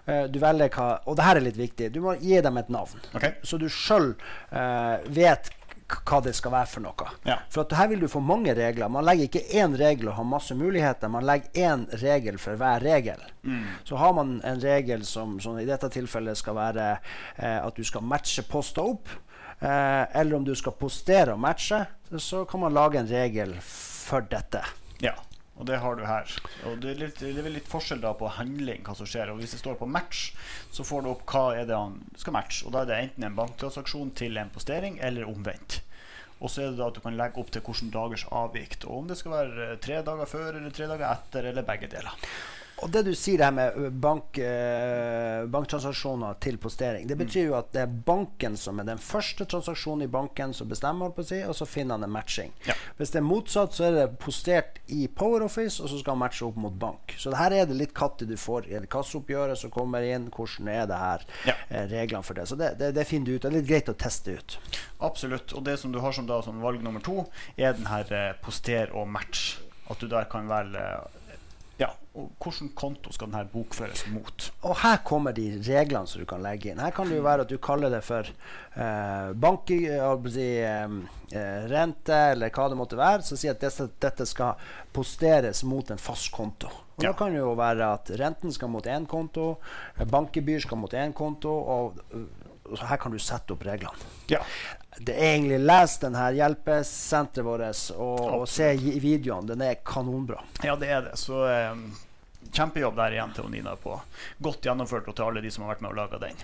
Eh, 0.05 0.25
du 0.31 0.41
velger 0.43 0.73
hva, 0.75 0.89
og 1.07 1.15
det 1.19 1.27
her 1.29 1.39
er 1.39 1.47
litt 1.47 1.59
viktig. 1.59 1.93
Du 1.95 2.01
må 2.03 2.17
gi 2.19 2.41
dem 2.43 2.59
et 2.59 2.73
navn, 2.73 2.99
okay. 3.13 3.37
så 3.47 3.59
du 3.61 3.69
sjøl 3.71 4.13
vet 5.07 5.53
hva 5.87 6.19
det 6.23 6.33
skal 6.35 6.51
være 6.51 6.67
for 6.67 6.83
noe. 6.83 7.11
Ja. 7.27 7.37
For 7.51 7.63
at 7.63 7.75
her 7.79 7.87
vil 7.91 8.01
du 8.03 8.09
få 8.11 8.19
mange 8.23 8.51
regler. 8.57 8.91
Man 8.91 9.05
legger 9.07 9.29
ikke 9.29 9.59
én 9.61 9.75
regel 9.79 10.09
og 10.11 10.17
har 10.17 10.27
masse 10.27 10.55
muligheter. 10.57 11.11
Man 11.11 11.25
legger 11.27 11.69
én 11.69 11.85
regel 12.01 12.39
for 12.41 12.59
hver 12.59 12.83
regel. 12.83 13.23
Så 13.87 13.95
har 13.95 14.13
man 14.17 14.41
en 14.43 14.59
regel 14.59 15.05
som, 15.07 15.37
som 15.39 15.55
i 15.59 15.67
dette 15.67 15.89
tilfellet 15.93 16.37
skal 16.37 16.57
være 16.57 16.89
uh, 16.99 17.59
at 17.63 17.77
du 17.77 17.87
skal 17.87 18.03
matche 18.03 18.43
poster 18.49 18.83
opp, 18.83 19.07
eh, 19.07 19.26
eller 19.59 20.37
om 20.37 20.43
du 20.45 20.53
skal 20.55 20.75
postere 20.77 21.33
og 21.33 21.41
matche, 21.41 21.79
så 22.21 22.43
kan 22.45 22.61
man 22.61 22.75
lage 22.77 22.99
en 22.99 23.09
regel 23.09 23.55
for 23.63 24.27
dette. 24.29 24.61
Ja, 25.01 25.15
og 25.57 25.65
det 25.65 25.79
har 25.81 25.97
du 25.97 26.03
her. 26.05 26.29
Og 26.69 26.77
det 26.83 26.91
er, 26.91 26.99
litt, 27.01 27.19
det 27.19 27.41
er 27.41 27.49
litt 27.49 27.69
forskjell 27.69 28.01
da 28.03 28.13
på 28.17 28.29
handling, 28.37 28.83
hva 28.85 28.93
som 28.97 29.09
skjer. 29.09 29.31
Og 29.33 29.41
hvis 29.41 29.55
det 29.55 29.61
står 29.63 29.79
på 29.79 29.89
match, 29.89 30.29
så 30.73 30.85
får 30.85 31.03
du 31.03 31.11
opp 31.11 31.25
hva 31.31 31.47
er 31.57 31.65
det 31.69 31.77
han 31.77 31.97
skal 32.19 32.37
matche. 32.37 32.67
Og 32.67 32.75
da 32.75 32.83
er 32.83 32.91
det 32.91 32.99
enten 33.01 33.25
en 33.25 33.37
banktransaksjon 33.39 34.13
til 34.17 34.37
en 34.37 34.53
postering, 34.53 34.99
eller 35.01 35.29
omvendt. 35.29 35.81
Og 36.37 36.53
så 36.53 36.61
er 36.61 36.69
det 36.69 36.77
da 36.77 36.91
at 36.91 36.99
du 36.99 37.01
kan 37.01 37.17
legge 37.17 37.41
opp 37.41 37.49
til 37.49 37.65
hvilke 37.65 37.89
dagers 37.95 38.27
avvik. 38.29 38.77
Og 38.85 39.01
om 39.01 39.09
det 39.09 39.17
skal 39.17 39.33
være 39.33 39.71
eh, 39.71 39.79
tre 39.81 40.03
dager 40.05 40.29
før 40.29 40.51
eller 40.51 40.75
tre 40.77 40.89
dager 40.91 41.09
etter, 41.09 41.49
eller 41.49 41.65
begge 41.65 41.89
deler. 41.89 42.29
Og 42.85 42.91
det 42.93 43.01
du 43.07 43.13
sier 43.17 43.41
her 43.41 43.51
med 43.55 43.77
bank, 44.03 44.37
eh, 44.37 45.45
banktransaksjoner 45.49 46.35
til 46.43 46.59
postering, 46.61 47.07
det 47.09 47.15
betyr 47.17 47.47
jo 47.47 47.55
at 47.57 47.71
det 47.73 47.81
er 47.81 47.93
banken 48.05 48.53
som 48.59 48.77
er 48.79 48.85
den 48.85 48.99
første 49.01 49.47
transaksjonen 49.49 50.05
i 50.05 50.09
banken 50.13 50.53
som 50.53 50.69
bestemmer, 50.69 51.09
si, 51.25 51.39
og 51.41 51.55
så 51.57 51.65
finner 51.65 51.97
han 51.97 52.05
en 52.05 52.13
matching. 52.13 52.51
Ja. 52.67 52.75
Hvis 52.99 53.15
det 53.15 53.21
er 53.23 53.25
motsatt, 53.25 53.73
så 53.73 53.87
er 53.87 53.95
det 53.97 54.05
postert 54.21 54.77
i 54.93 55.07
PowerOffice, 55.07 55.81
og 55.81 55.89
så 55.89 55.99
skal 56.03 56.13
han 56.13 56.21
matche 56.21 56.45
opp 56.45 56.59
mot 56.61 56.77
bank. 56.77 57.15
Så 57.17 57.33
her 57.35 57.51
er 57.51 57.65
det 57.65 57.79
litt 57.79 57.95
katter 57.97 58.29
du 58.29 58.35
får 58.37 58.69
i 58.69 58.83
kasseoppgjøret 58.85 59.57
som 59.57 59.73
kommer 59.73 60.05
inn. 60.05 60.29
Hvordan 60.29 60.69
er 60.69 60.85
det 60.93 61.01
her, 61.01 61.25
Ja. 61.49 61.53
eh, 61.69 61.87
reglene 61.89 62.23
for 62.23 62.33
det. 62.37 62.47
Så 62.47 62.55
det, 62.55 62.75
det, 62.77 62.93
det 62.93 63.07
finner 63.07 63.25
du 63.25 63.35
ut. 63.35 63.41
Det 63.41 63.49
er 63.51 63.57
litt 63.57 63.67
greit 63.69 63.89
å 63.89 63.97
teste 63.97 64.37
ut. 64.37 64.57
Absolutt. 65.01 65.53
Og 65.57 65.63
det 65.65 65.79
som 65.79 65.91
du 65.91 65.99
har 65.99 66.11
som, 66.13 66.27
da, 66.29 66.41
som 66.45 66.61
valg 66.61 66.83
nummer 66.83 67.01
to, 67.01 67.25
er 67.57 67.73
den 67.73 67.89
her 67.89 68.05
eh, 68.13 68.33
poster 68.41 68.93
og 68.93 69.07
match. 69.09 69.57
At 69.89 69.99
du 69.99 70.07
der 70.11 70.25
kan 70.29 70.47
velge 70.47 70.77
eh, 70.77 71.26
ja, 71.77 71.91
og 72.17 72.31
hvilken 72.41 72.71
konto 72.77 73.11
skal 73.13 73.29
denne 73.29 73.45
bokføres 73.51 74.07
mot. 74.09 74.47
Og 74.65 74.79
her 74.81 74.97
kommer 75.05 75.35
de 75.37 75.45
reglene 75.61 76.09
som 76.09 76.21
du 76.23 76.25
kan 76.29 76.41
legge 76.41 76.71
inn. 76.71 76.81
Her 76.81 76.95
kan 76.95 77.09
det 77.09 77.19
jo 77.19 77.25
være 77.25 77.45
at 77.45 77.51
du 77.51 77.59
kaller 77.61 77.93
det 77.93 78.01
for 78.05 78.25
eh, 78.25 79.29
bank, 79.37 79.69
å 80.01 80.15
si, 80.33 80.47
eh, 80.65 80.97
eh, 81.29 81.67
rente, 81.69 82.17
eller 82.33 82.53
hva 82.55 82.67
det 82.71 82.79
måtte 82.79 82.97
være. 82.97 83.25
Så 83.27 83.37
si 83.37 83.51
at 83.51 83.61
dette, 83.61 83.89
dette 84.01 84.25
skal 84.29 84.57
posteres 84.95 85.61
mot 85.69 85.93
en 85.93 86.01
fast 86.01 86.31
konto. 86.33 86.71
Og 86.97 87.05
Ja. 87.05 87.11
Da 87.11 87.17
kan 87.19 87.29
det 87.35 87.43
jo 87.43 87.53
være 87.53 87.91
at 87.93 88.09
renten 88.17 88.51
skal 88.51 88.73
mot 88.73 88.85
én 88.89 89.05
konto, 89.05 89.59
eh, 89.99 90.05
bankgebyr 90.05 90.65
skal 90.65 90.81
mot 90.81 90.97
én 90.97 91.13
konto, 91.13 91.53
og, 91.53 92.01
så 92.73 92.89
her 92.89 92.97
kan 92.97 93.13
du 93.13 93.19
sette 93.21 93.53
opp 93.53 93.61
reglene. 93.63 94.09
Ja. 94.33 94.41
Det 94.99 95.13
er 95.13 95.35
egentlig 95.35 95.59
Les 95.61 95.97
den 96.01 96.15
her 96.17 96.33
hjelpesenteret 96.33 97.45
vårt 97.45 97.81
og, 97.95 98.21
og 98.41 98.47
se 98.49 98.71
i- 98.73 98.97
videoene. 98.99 99.47
Den 99.51 99.61
er 99.61 99.75
kanonbra. 99.85 100.39
Ja, 100.65 100.75
det 100.75 100.89
er 100.89 101.01
det. 101.05 101.17
Så 101.21 101.43
um, 101.71 101.83
kjempejobb 102.51 102.95
der 102.97 103.13
igjen 103.17 103.33
til 103.37 103.49
Nina 103.53 103.75
på. 103.77 103.99
Godt 104.41 104.65
gjennomført, 104.65 105.07
og 105.07 105.15
til 105.19 105.27
alle 105.27 105.43
de 105.45 105.51
som 105.53 105.65
har 105.67 105.75
vært 105.75 105.83
med 105.85 105.91
og 105.93 105.99
laga 106.01 106.21
den. 106.25 106.41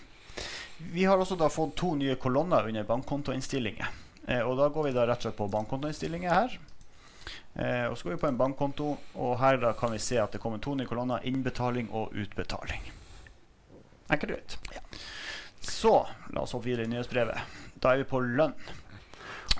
Vi 0.94 1.05
har 1.09 1.17
også 1.17 1.38
da 1.39 1.50
fått 1.50 1.75
to 1.79 1.95
nye 1.95 2.15
kolonner 2.21 2.67
under 2.69 2.85
bankkontoinnstillinger. 2.85 3.89
Eh, 4.27 4.41
og 4.45 4.57
da 4.61 4.69
går 4.69 4.83
vi 4.89 4.94
da 4.95 5.07
rett 5.09 5.23
og 5.23 5.27
slett 5.29 5.39
på 5.39 5.49
bankkontoinnstillinger 5.53 6.33
her. 6.33 6.57
Eh, 7.56 7.85
og 7.89 7.97
så 7.97 8.07
går 8.07 8.15
vi 8.15 8.21
på 8.23 8.29
en 8.29 8.38
bankkonto, 8.39 8.91
og 9.15 9.33
her 9.41 9.57
da 9.61 9.73
kan 9.77 9.91
vi 9.94 9.99
se 10.01 10.17
at 10.21 10.31
det 10.35 10.41
kommer 10.44 10.61
to 10.61 10.75
nye 10.77 10.89
kolonner. 10.89 11.25
Innbetaling 11.29 11.89
og 11.91 12.13
utbetaling. 12.13 12.85
Enkelt 14.13 14.30
og 14.30 14.37
greit. 14.37 14.57
Så 15.63 15.97
la 16.33 16.43
oss 16.43 16.53
hoppe 16.55 16.69
videre 16.69 16.87
i 16.87 16.91
nyhetsbrevet. 16.91 17.59
Da 17.79 17.93
er 17.93 18.03
vi 18.03 18.09
på 18.09 18.21
lønn. 18.23 18.55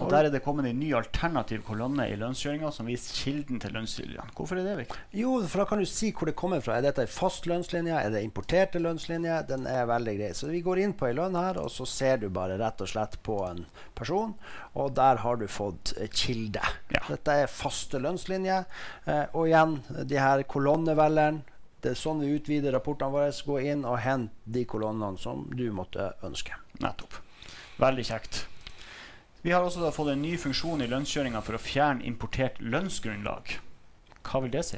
Og 0.02 0.10
Der 0.10 0.26
er 0.26 0.32
det 0.34 0.42
kommet 0.42 0.66
en 0.66 0.80
ny 0.82 0.88
alternativ 0.98 1.62
kolonne 1.68 2.08
i 2.10 2.16
lønnskjøringa 2.18 2.72
som 2.74 2.88
viser 2.90 3.14
kilden 3.14 3.60
til 3.62 3.76
lønnslinjene. 3.76 4.26
Hvorfor 4.34 4.58
er 4.58 4.66
det 4.66 4.78
viktig? 4.80 4.98
Jo, 5.20 5.36
for 5.46 5.62
da 5.62 5.66
kan 5.70 5.84
du 5.84 5.86
si 5.86 6.10
hvor 6.10 6.30
det 6.30 6.36
kommer 6.40 6.64
fra. 6.66 6.80
Er 6.80 6.88
dette 6.88 7.06
en 7.06 7.12
fast 7.14 7.46
lønnslinje? 7.50 8.00
Er 8.00 8.10
det 8.10 8.24
importerte 8.26 8.82
lønnslinje? 8.82 9.38
Den 9.52 9.68
er 9.70 9.86
veldig 9.92 10.16
grei. 10.18 10.32
Så 10.34 10.50
vi 10.50 10.64
går 10.66 10.82
inn 10.82 10.96
på 10.98 11.12
ei 11.12 11.14
lønn 11.14 11.38
her, 11.38 11.62
og 11.62 11.70
så 11.70 11.86
ser 11.90 12.24
du 12.24 12.28
bare 12.34 12.58
rett 12.58 12.82
og 12.82 12.90
slett 12.90 13.20
på 13.22 13.38
en 13.46 13.68
person, 13.94 14.34
og 14.74 14.96
der 14.98 15.22
har 15.22 15.38
du 15.38 15.46
fått 15.46 15.94
eh, 16.00 16.10
kilde. 16.10 16.64
Ja. 16.90 17.06
Dette 17.12 17.38
er 17.44 17.54
faste 17.62 18.02
lønnslinjer. 18.02 18.66
Eh, 19.06 19.26
og 19.30 19.46
igjen, 19.46 19.78
de 20.10 20.18
her 20.18 20.42
kolonnevelgeren. 20.50 21.44
Det 21.84 21.92
er 21.92 22.00
sånn 22.00 22.22
vi 22.24 22.32
utvider 22.38 22.72
rapportene 22.72 23.12
våre. 23.12 23.32
Gå 23.46 23.60
inn 23.68 23.84
og 23.84 24.00
hent 24.06 24.32
de 24.46 24.64
kolonnene 24.70 25.20
som 25.20 25.44
du 25.52 25.66
måtte 25.76 26.14
ønske. 26.24 26.56
Nettopp. 26.80 27.20
Veldig 27.84 28.06
kjekt. 28.08 28.46
Vi 29.44 29.52
har 29.52 29.66
også 29.68 29.90
fått 29.92 30.14
en 30.14 30.22
ny 30.24 30.38
funksjon 30.40 30.82
i 30.86 30.88
lønnskjøringa 30.88 31.42
for 31.44 31.58
å 31.58 31.60
fjerne 31.60 32.06
importert 32.08 32.62
lønnsgrunnlag. 32.64 33.58
Hva 34.24 34.40
vil 34.40 34.54
det 34.54 34.62
si? 34.64 34.78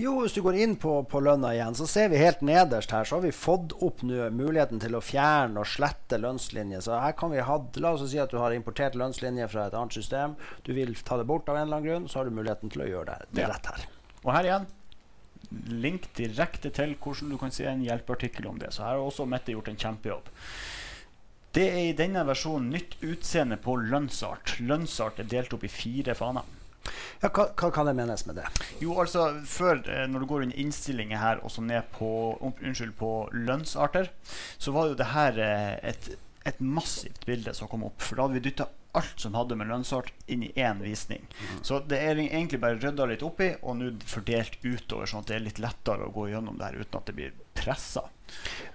Jo, 0.00 0.14
hvis 0.22 0.32
du 0.36 0.40
går 0.44 0.56
inn 0.64 0.72
på, 0.80 0.94
på 1.08 1.20
lønna 1.20 1.50
igjen, 1.52 1.76
så 1.76 1.84
ser 1.88 2.08
vi 2.12 2.20
helt 2.20 2.40
nederst 2.44 2.94
her, 2.96 3.04
så 3.04 3.18
har 3.18 3.26
vi 3.26 3.32
fått 3.36 3.74
opp 3.84 4.00
nå 4.08 4.30
muligheten 4.32 4.80
til 4.80 4.96
å 4.96 5.02
fjerne 5.04 5.60
og 5.60 5.68
slette 5.68 6.16
lønnslinjer. 6.20 6.80
Så 6.84 6.96
her 7.00 7.12
kan 7.16 7.32
vi 7.32 7.44
ha, 7.44 7.58
La 7.84 7.92
oss 7.92 8.06
si 8.08 8.20
at 8.20 8.32
du 8.32 8.40
har 8.40 8.56
importert 8.56 8.96
lønnslinjer 8.96 9.52
fra 9.52 9.68
et 9.68 9.76
annet 9.76 9.96
system. 9.96 10.38
Du 10.64 10.72
vil 10.76 10.96
ta 11.04 11.20
det 11.20 11.28
bort 11.28 11.48
av 11.52 11.60
en 11.60 11.66
eller 11.66 11.76
annen 11.82 11.88
grunn, 11.90 12.08
så 12.08 12.22
har 12.22 12.28
du 12.28 12.32
muligheten 12.36 12.72
til 12.72 12.86
å 12.86 12.88
gjøre 12.88 13.12
det, 13.12 13.28
det 13.36 13.44
Ja. 13.44 13.52
rett 13.52 13.68
her. 13.72 13.86
Og 14.24 14.32
her 14.32 14.48
igjen 14.48 14.66
link 15.70 16.08
direkte 16.18 16.70
til 16.74 16.96
hvordan 17.02 17.32
du 17.32 17.38
kan 17.40 17.54
se 17.54 17.66
en 17.70 17.84
hjelpeartikkel 17.84 18.48
om 18.50 18.58
det. 18.60 18.72
Så 18.74 18.84
her 18.84 18.96
har 18.96 19.04
også 19.04 19.28
Mette 19.28 19.54
gjort 19.54 19.70
en 19.72 19.80
kjempejobb. 19.80 20.30
Det 21.56 21.70
er 21.72 21.86
i 21.88 21.96
denne 21.96 22.20
versjonen 22.28 22.68
nytt 22.74 22.98
utseende 23.06 23.56
på 23.56 23.78
lønnsart. 23.80 24.58
Lønnsart 24.60 25.22
er 25.22 25.30
delt 25.30 25.54
opp 25.56 25.64
i 25.64 25.72
fire 25.72 26.14
faner. 26.18 26.44
Ja, 27.22 27.30
hva, 27.30 27.46
hva 27.56 27.70
kan 27.74 27.88
det 27.88 27.94
menes 27.98 28.26
med 28.28 28.38
det? 28.38 28.44
Jo, 28.82 28.92
altså 29.02 29.30
før, 29.48 29.80
eh, 29.88 30.04
når 30.10 30.22
du 30.22 30.28
går 30.30 30.44
under 30.46 30.60
innstillinger 30.60 31.18
her, 31.18 31.40
og 31.42 31.50
så 31.54 31.64
ned 31.64 31.88
på, 31.96 32.10
um, 32.40 32.52
unnskyld, 32.60 32.92
på 32.98 33.12
lønnsarter, 33.32 34.10
så 34.58 34.74
var 34.76 34.90
jo 34.90 34.98
det 35.00 35.08
her 35.14 35.40
eh, 35.42 35.72
et, 35.94 36.10
et 36.46 36.60
massivt 36.60 37.24
bilde 37.26 37.56
som 37.56 37.70
kom 37.72 37.86
opp. 37.88 38.04
For 38.04 38.18
da 38.18 38.26
hadde 38.26 38.38
vi 38.38 38.44
dytta 38.50 38.68
alt 38.98 39.20
som 39.20 39.36
hadde 39.38 39.58
med 39.58 39.70
lønnsart, 39.70 40.12
inn 40.32 40.44
i 40.46 40.52
én 40.56 40.82
visning. 40.82 41.24
Så 41.62 41.80
det 41.88 42.00
er 42.02 42.20
egentlig 42.22 42.60
bare 42.62 42.80
rydda 42.80 43.08
litt 43.10 43.24
oppi, 43.26 43.52
og 43.62 43.78
nå 43.78 43.92
fordelt 44.08 44.58
utover, 44.64 45.08
sånn 45.08 45.24
at 45.24 45.30
det 45.30 45.38
er 45.38 45.46
litt 45.46 45.62
lettere 45.62 46.08
å 46.08 46.14
gå 46.14 46.30
gjennom 46.32 46.58
det 46.58 46.70
her 46.70 46.80
uten 46.82 47.00
at 47.00 47.10
det 47.10 47.16
blir 47.16 47.34
pressa. 47.56 48.06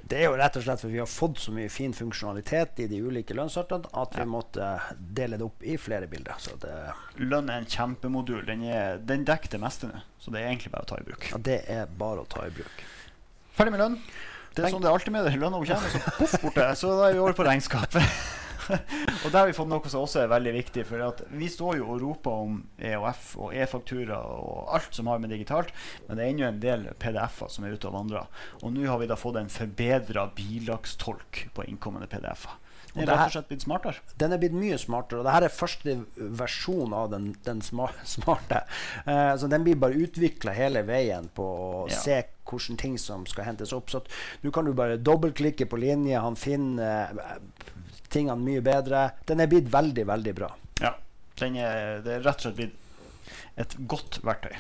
Det 0.02 0.18
er 0.20 0.30
jo 0.30 0.38
rett 0.40 0.58
og 0.60 0.64
slett 0.66 0.82
for 0.82 0.92
vi 0.92 1.00
har 1.00 1.10
fått 1.10 1.40
så 1.44 1.54
mye 1.56 1.70
fin 1.72 1.94
funksjonalitet 1.96 2.80
i 2.84 2.88
de 2.92 3.02
ulike 3.04 3.36
lønnsartene 3.36 3.92
at 4.00 4.16
vi 4.18 4.26
måtte 4.28 4.70
dele 4.98 5.40
det 5.40 5.46
opp 5.46 5.64
i 5.64 5.78
flere 5.80 6.08
bilder. 6.12 6.40
Så 6.42 6.56
det, 6.64 6.74
Lønn 7.22 7.52
er 7.52 7.62
en 7.62 7.70
kjempemodul. 7.70 8.42
Den, 8.48 8.66
er, 8.68 9.00
den 9.04 9.28
dekker 9.28 9.54
det 9.56 9.62
meste 9.64 9.92
nå, 9.92 10.02
så 10.20 10.34
det 10.34 10.42
er 10.42 10.52
egentlig 10.52 10.74
bare 10.74 10.88
å 10.88 10.92
ta 10.92 11.00
i 11.00 11.08
bruk. 11.08 11.30
ja, 11.32 11.40
det 11.52 11.62
er 11.72 11.96
bare 12.00 12.26
å 12.26 12.30
ta 12.32 12.48
i 12.48 12.54
bruk. 12.56 12.84
Ferdig 13.56 13.76
med 13.76 13.84
lønn. 13.84 13.98
Det 14.52 14.66
er 14.66 14.74
sånn 14.74 14.84
det 14.84 14.90
er 14.90 14.98
alltid 14.98 15.16
med 15.16 15.28
det. 15.28 15.38
Lønna 15.40 15.60
kommer, 15.64 15.92
så 15.94 16.16
poff 16.18 16.36
borte. 16.44 16.68
Så 16.80 16.92
da 16.98 17.08
er 17.08 17.16
vi 17.16 17.24
over 17.24 17.36
på 17.38 17.48
regnskapet. 17.48 18.04
og 19.24 19.28
der 19.32 19.38
har 19.42 19.50
vi 19.50 19.56
fått 19.58 19.70
noe 19.72 19.92
som 19.92 20.06
også 20.06 20.24
er 20.24 20.32
veldig 20.32 20.54
viktig. 20.58 20.86
For 20.90 21.24
vi 21.36 21.50
står 21.52 21.80
jo 21.82 21.90
og 21.94 22.02
roper 22.04 22.40
om 22.46 22.58
EOF 22.80 23.28
og 23.42 23.54
e-faktura 23.58 24.20
og 24.32 24.72
alt 24.78 24.96
som 24.98 25.10
har 25.12 25.22
med 25.24 25.34
digitalt, 25.36 25.74
men 26.08 26.18
det 26.18 26.26
er 26.26 26.34
ennå 26.34 26.48
en 26.50 26.64
del 26.64 26.88
PDF-er 27.02 27.52
som 27.54 27.68
er 27.68 27.76
ute 27.78 27.90
og 27.92 27.98
vandrer. 28.00 28.28
Og 28.62 28.74
nå 28.76 28.88
har 28.90 29.00
vi 29.02 29.10
da 29.12 29.20
fått 29.20 29.40
en 29.42 29.52
forbedra 29.52 30.28
bilagstolk 30.38 31.48
på 31.56 31.68
innkommende 31.70 32.10
PDF-er. 32.12 32.58
Det 32.92 33.06
er 33.06 33.08
rett 33.08 33.30
og 33.30 33.32
slett 33.38 33.48
blitt 33.48 33.64
smartere. 33.64 34.02
Den 34.20 34.34
er 34.36 34.40
blitt 34.42 34.56
mye 34.58 34.76
smartere, 34.76 35.22
og 35.22 35.28
dette 35.30 35.48
er 35.48 35.54
første 35.56 35.94
versjon 36.42 36.92
av 36.92 37.06
den, 37.14 37.30
den 37.46 37.62
smarte. 37.66 38.66
Uh, 39.08 39.32
så 39.40 39.48
den 39.48 39.64
blir 39.64 39.80
bare 39.80 39.96
utvikla 39.96 40.52
hele 40.58 40.84
veien 40.88 41.30
på 41.36 41.46
å 41.46 41.86
Ja. 41.88 41.96
se 42.02 42.18
hvilke 42.52 42.76
ting 42.82 42.98
som 43.00 43.24
skal 43.30 43.48
hentes 43.48 43.72
opp. 43.72 43.88
Så 43.94 44.02
nå 44.44 44.52
kan 44.52 44.68
du 44.68 44.74
bare 44.76 44.98
dobbeltklikke 45.00 45.70
på 45.72 45.80
linje, 45.80 46.20
han 46.20 46.36
finner 46.36 47.14
eh, 47.16 47.38
tingene 48.12 48.40
mye 48.42 48.62
bedre. 48.66 49.08
Den 49.28 49.44
er 49.44 49.50
blitt 49.52 49.72
veldig, 49.72 50.06
veldig 50.10 50.36
bra. 50.38 50.52
Ja. 50.82 50.96
Er, 51.42 52.02
det 52.06 52.18
er 52.20 52.24
rett 52.26 52.38
og 52.38 52.44
slett 52.46 52.60
blitt 52.60 52.78
et 53.60 53.74
godt 53.90 54.20
verktøy. 54.26 54.54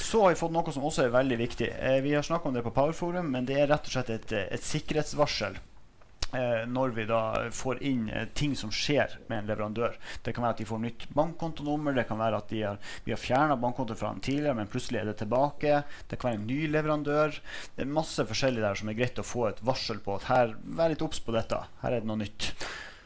Så 0.00 0.22
har 0.22 0.34
vi 0.34 0.38
fått 0.38 0.54
noe 0.54 0.74
som 0.74 0.86
også 0.86 1.06
er 1.06 1.14
veldig 1.14 1.38
viktig. 1.40 1.70
Eh, 1.74 2.00
vi 2.04 2.14
har 2.14 2.26
snakka 2.26 2.48
om 2.48 2.56
det 2.56 2.64
på 2.66 2.72
Powerforum, 2.74 3.30
men 3.34 3.48
det 3.48 3.58
er 3.60 3.70
rett 3.70 3.88
og 3.88 3.96
slett 3.96 4.12
et, 4.14 4.32
eh, 4.32 4.48
et 4.54 4.64
sikkerhetsvarsel. 4.64 5.58
Eh, 6.34 6.64
når 6.66 6.94
vi 6.96 7.04
da 7.06 7.20
får 7.54 7.82
inn 7.86 8.08
eh, 8.10 8.26
ting 8.34 8.56
som 8.58 8.72
skjer 8.74 9.12
med 9.28 9.38
en 9.38 9.50
leverandør. 9.52 9.98
Det 10.26 10.34
kan 10.34 10.42
være 10.42 10.56
at 10.56 10.62
de 10.62 10.66
får 10.66 10.80
nytt 10.82 11.04
bankkontonummer, 11.14 11.94
det 11.94 12.06
kan 12.08 12.18
være 12.18 12.40
at 12.42 12.50
de 12.50 12.62
har, 12.64 12.80
vi 13.04 13.14
har 13.14 13.20
fjerna 13.22 13.58
bankkontoen 13.60 14.00
fra 14.00 14.10
dem 14.10 14.22
tidligere, 14.24 14.56
men 14.58 14.70
plutselig 14.70 15.02
er 15.02 15.10
det 15.12 15.18
tilbake. 15.22 15.82
Det 16.10 16.18
kan 16.18 16.32
være 16.32 16.40
en 16.40 16.48
ny 16.48 16.58
leverandør. 16.72 17.38
Det 17.76 17.86
er 17.86 17.94
masse 18.00 18.26
forskjellig 18.26 18.64
der 18.64 18.80
som 18.80 18.90
er 18.90 18.98
greit 18.98 19.22
å 19.22 19.26
få 19.26 19.46
et 19.52 19.62
varsel 19.62 20.02
på 20.02 20.18
at 20.18 20.26
her, 20.32 20.56
vær 20.64 20.90
litt 20.90 21.06
obs 21.06 21.22
på 21.22 21.36
dette. 21.36 21.60
Her 21.84 21.94
er 21.94 22.02
det 22.02 22.10
noe 22.10 22.24
nytt. 22.24 22.50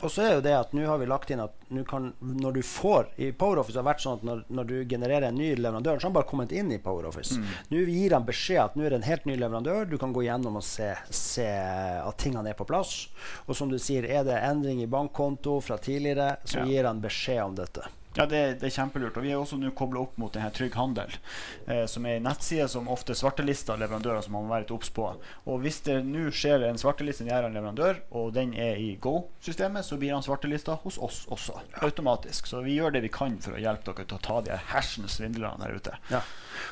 Og 0.00 0.10
så 0.14 0.22
er 0.22 0.34
jo 0.36 0.42
det 0.44 0.52
at 0.54 0.72
nå 0.76 0.84
har 0.86 0.98
vi 1.00 1.06
lagt 1.10 1.30
inn 1.34 1.40
at 1.42 1.54
kan, 1.88 2.12
når 2.20 2.52
du 2.54 2.60
får 2.64 3.08
I 3.18 3.32
PowerOffice 3.36 3.74
har 3.76 3.82
det 3.82 3.88
vært 3.90 4.02
sånn 4.04 4.20
at 4.20 4.22
når, 4.28 4.44
når 4.54 4.68
du 4.70 4.74
genererer 4.88 5.26
en 5.28 5.34
ny 5.40 5.48
leverandør, 5.58 5.98
så 5.98 6.06
har 6.06 6.10
han 6.12 6.16
bare 6.20 6.28
kommet 6.30 6.52
inn 6.54 6.70
i 6.72 6.78
PowerOffice. 6.82 7.40
Nå 7.72 7.82
gir 7.90 8.14
han 8.14 8.26
beskjed 8.28 8.62
at 8.62 8.78
nå 8.78 8.86
er 8.86 8.94
det 8.94 9.00
en 9.02 9.08
helt 9.08 9.26
ny 9.26 9.36
leverandør. 9.40 9.88
Du 9.90 9.98
kan 9.98 10.14
gå 10.14 10.22
gjennom 10.28 10.60
og 10.60 10.64
se, 10.66 10.92
se 11.10 11.48
at 11.50 12.18
tingene 12.22 12.52
er 12.54 12.58
på 12.58 12.66
plass. 12.68 13.08
Og 13.48 13.58
som 13.58 13.68
du 13.72 13.78
sier, 13.82 14.06
er 14.06 14.22
det 14.28 14.38
endring 14.38 14.80
i 14.84 14.90
bankkonto 14.90 15.58
fra 15.66 15.78
tidligere, 15.82 16.36
så 16.44 16.62
Ja. 16.62 16.64
gir 16.70 16.84
han 16.86 17.00
beskjed 17.02 17.42
om 17.44 17.54
dette. 17.58 17.82
Ja, 18.16 18.26
det, 18.26 18.40
det 18.60 18.68
er 18.68 18.74
kjempelurt. 18.74 19.16
Og 19.18 19.24
vi 19.26 19.32
er 19.32 19.38
også 19.38 19.58
nå 19.60 19.70
kobla 19.76 20.00
opp 20.02 20.16
mot 20.20 20.32
denne 20.34 20.50
Trygg 20.54 20.74
Handel, 20.78 21.12
eh, 21.66 21.84
som 21.90 22.06
er 22.08 22.18
en 22.18 22.26
nettside 22.26 22.68
som 22.72 22.88
ofte 22.90 23.14
svartelister 23.18 23.78
leverandører 23.78 24.24
som 24.24 24.34
man 24.34 24.46
må 24.46 24.54
være 24.54 24.66
litt 24.66 24.74
obs 24.74 24.90
på. 24.94 25.10
Og 25.46 25.62
hvis 25.62 25.80
det 25.86 26.00
nå 26.06 26.28
skjer 26.34 26.66
en 26.66 26.80
svartelisting 26.80 27.30
av 27.34 27.46
en 27.46 27.54
leverandør, 27.56 28.02
og 28.18 28.32
den 28.36 28.54
er 28.58 28.80
i 28.80 28.90
Go-systemet, 29.02 29.86
så 29.86 30.00
blir 30.00 30.16
han 30.16 30.24
svartelista 30.26 30.78
hos 30.82 30.98
oss 30.98 31.24
også, 31.28 31.60
automatisk. 31.84 32.48
Så 32.50 32.64
vi 32.64 32.78
gjør 32.78 32.96
det 32.96 33.04
vi 33.06 33.12
kan 33.12 33.38
for 33.44 33.58
å 33.58 33.62
hjelpe 33.62 33.92
dere 33.92 34.08
til 34.08 34.18
å 34.18 34.24
ta 34.24 34.40
de 34.44 34.54
her 34.54 34.66
hersens 34.72 35.18
svindlerne 35.20 35.62
der 35.62 35.78
ute. 35.78 35.98
Ja. 36.12 36.24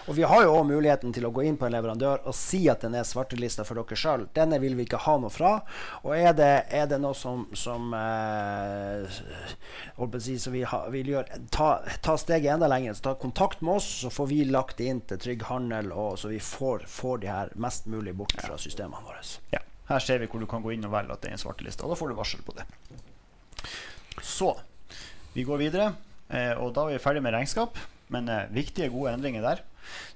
Og 0.06 0.16
vi 0.18 0.26
har 0.26 0.42
jo 0.42 0.54
òg 0.58 0.66
muligheten 0.68 1.12
til 1.14 1.26
å 1.28 1.32
gå 1.34 1.44
inn 1.46 1.58
på 1.58 1.66
en 1.68 1.74
leverandør 1.74 2.24
og 2.26 2.34
si 2.36 2.64
at 2.70 2.82
den 2.82 2.96
er 2.98 3.06
svartelista 3.06 3.64
for 3.66 3.78
dere 3.78 3.98
sjøl. 3.98 4.26
Denne 4.36 4.58
vil 4.62 4.76
vi 4.78 4.86
ikke 4.86 5.02
ha 5.06 5.16
noe 5.20 5.32
fra. 5.32 5.52
Og 6.02 6.14
er 6.16 6.34
det, 6.36 6.52
er 6.74 6.88
det 6.90 6.98
noe 7.02 7.14
som, 7.14 7.46
som 7.56 7.94
eh, 7.94 9.20
vi 9.96 10.64
ha, 10.66 10.82
vil 10.92 11.12
gjøre, 11.14 11.25
ta, 11.50 11.68
ta 12.02 12.16
steget 12.18 12.54
enda 12.54 12.68
lenger, 12.70 12.94
så 12.94 13.02
ta 13.08 13.14
kontakt 13.20 13.60
med 13.60 13.78
oss, 13.80 13.88
så 14.02 14.10
får 14.10 14.26
vi 14.30 14.44
lagt 14.48 14.78
det 14.80 14.90
inn 14.90 15.00
til 15.08 15.20
Trygg 15.22 15.46
Handel, 15.50 15.92
og 15.92 16.18
så 16.20 16.30
vi 16.32 16.40
får, 16.42 16.86
får 16.90 17.22
de 17.24 17.30
her 17.32 17.52
mest 17.60 17.88
mulig 17.90 18.14
bort 18.16 18.36
fra 18.40 18.58
systemene 18.60 19.02
våre. 19.06 19.22
Ja. 19.54 19.62
Her 19.86 20.02
ser 20.02 20.18
vi 20.18 20.26
hvor 20.30 20.42
du 20.42 20.48
kan 20.50 20.64
gå 20.64 20.72
inn 20.74 20.86
og 20.86 20.94
velge 20.94 21.14
at 21.14 21.22
det 21.22 21.30
er 21.30 21.36
en 21.36 21.42
svarteliste, 21.42 21.86
og 21.86 21.94
da 21.94 21.98
får 21.98 22.10
du 22.10 22.18
varsel 22.18 22.42
på 22.46 22.56
det. 22.56 22.66
Så 24.22 24.54
vi 25.36 25.44
går 25.46 25.60
videre, 25.60 25.92
eh, 26.28 26.54
og 26.58 26.74
da 26.74 26.86
er 26.86 26.96
vi 26.96 27.04
ferdig 27.04 27.22
med 27.22 27.36
regnskap. 27.36 27.78
Men 28.14 28.28
eh, 28.30 28.46
viktige, 28.54 28.90
gode 28.94 29.14
endringer 29.16 29.42
der. 29.44 29.62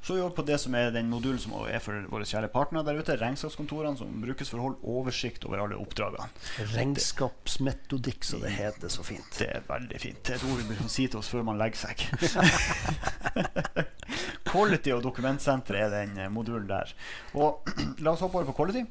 Så 0.03 0.17
vi 0.17 0.23
over 0.23 0.35
på 0.37 0.47
det 0.49 0.59
som 0.63 0.75
er 0.79 0.93
den 0.95 1.11
modulen 1.13 1.41
som 1.43 1.55
er 1.67 1.83
for 1.85 2.09
våre 2.13 2.29
kjære 2.29 2.51
partnere 2.53 2.87
der 2.89 3.01
ute. 3.01 3.19
Regnskapskontorene 3.21 4.01
som 4.01 4.21
brukes 4.23 4.51
for 4.53 4.61
å 4.61 4.67
holde 4.69 4.95
oversikt 4.95 5.45
over 5.49 5.65
alle 5.65 5.79
oppdragene. 5.81 6.31
Regnskapsmetodikk, 6.75 8.25
så 8.27 8.41
det 8.43 8.55
heter 8.57 8.93
så 8.93 9.05
fint. 9.07 9.29
Det 9.39 9.51
er 9.51 9.67
veldig 9.69 10.03
fint. 10.03 10.23
Det 10.27 10.37
er 10.37 10.41
et 10.41 10.49
ord 10.49 10.63
vi 10.63 10.69
bør 10.73 10.91
si 10.91 11.07
til 11.07 11.21
oss 11.21 11.31
før 11.33 11.47
man 11.51 11.61
legger 11.61 11.87
seg. 11.87 12.07
Quality 14.51 14.95
og 14.95 15.05
dokumentsenter 15.05 15.79
er 15.79 15.93
den 15.93 16.17
eh, 16.19 16.33
modulen 16.33 16.69
der. 16.71 16.93
Og 17.39 17.71
la 18.05 18.15
oss 18.15 18.25
hoppe 18.25 18.41
over 18.41 18.51
på 18.51 18.57
Quality. 18.61 18.85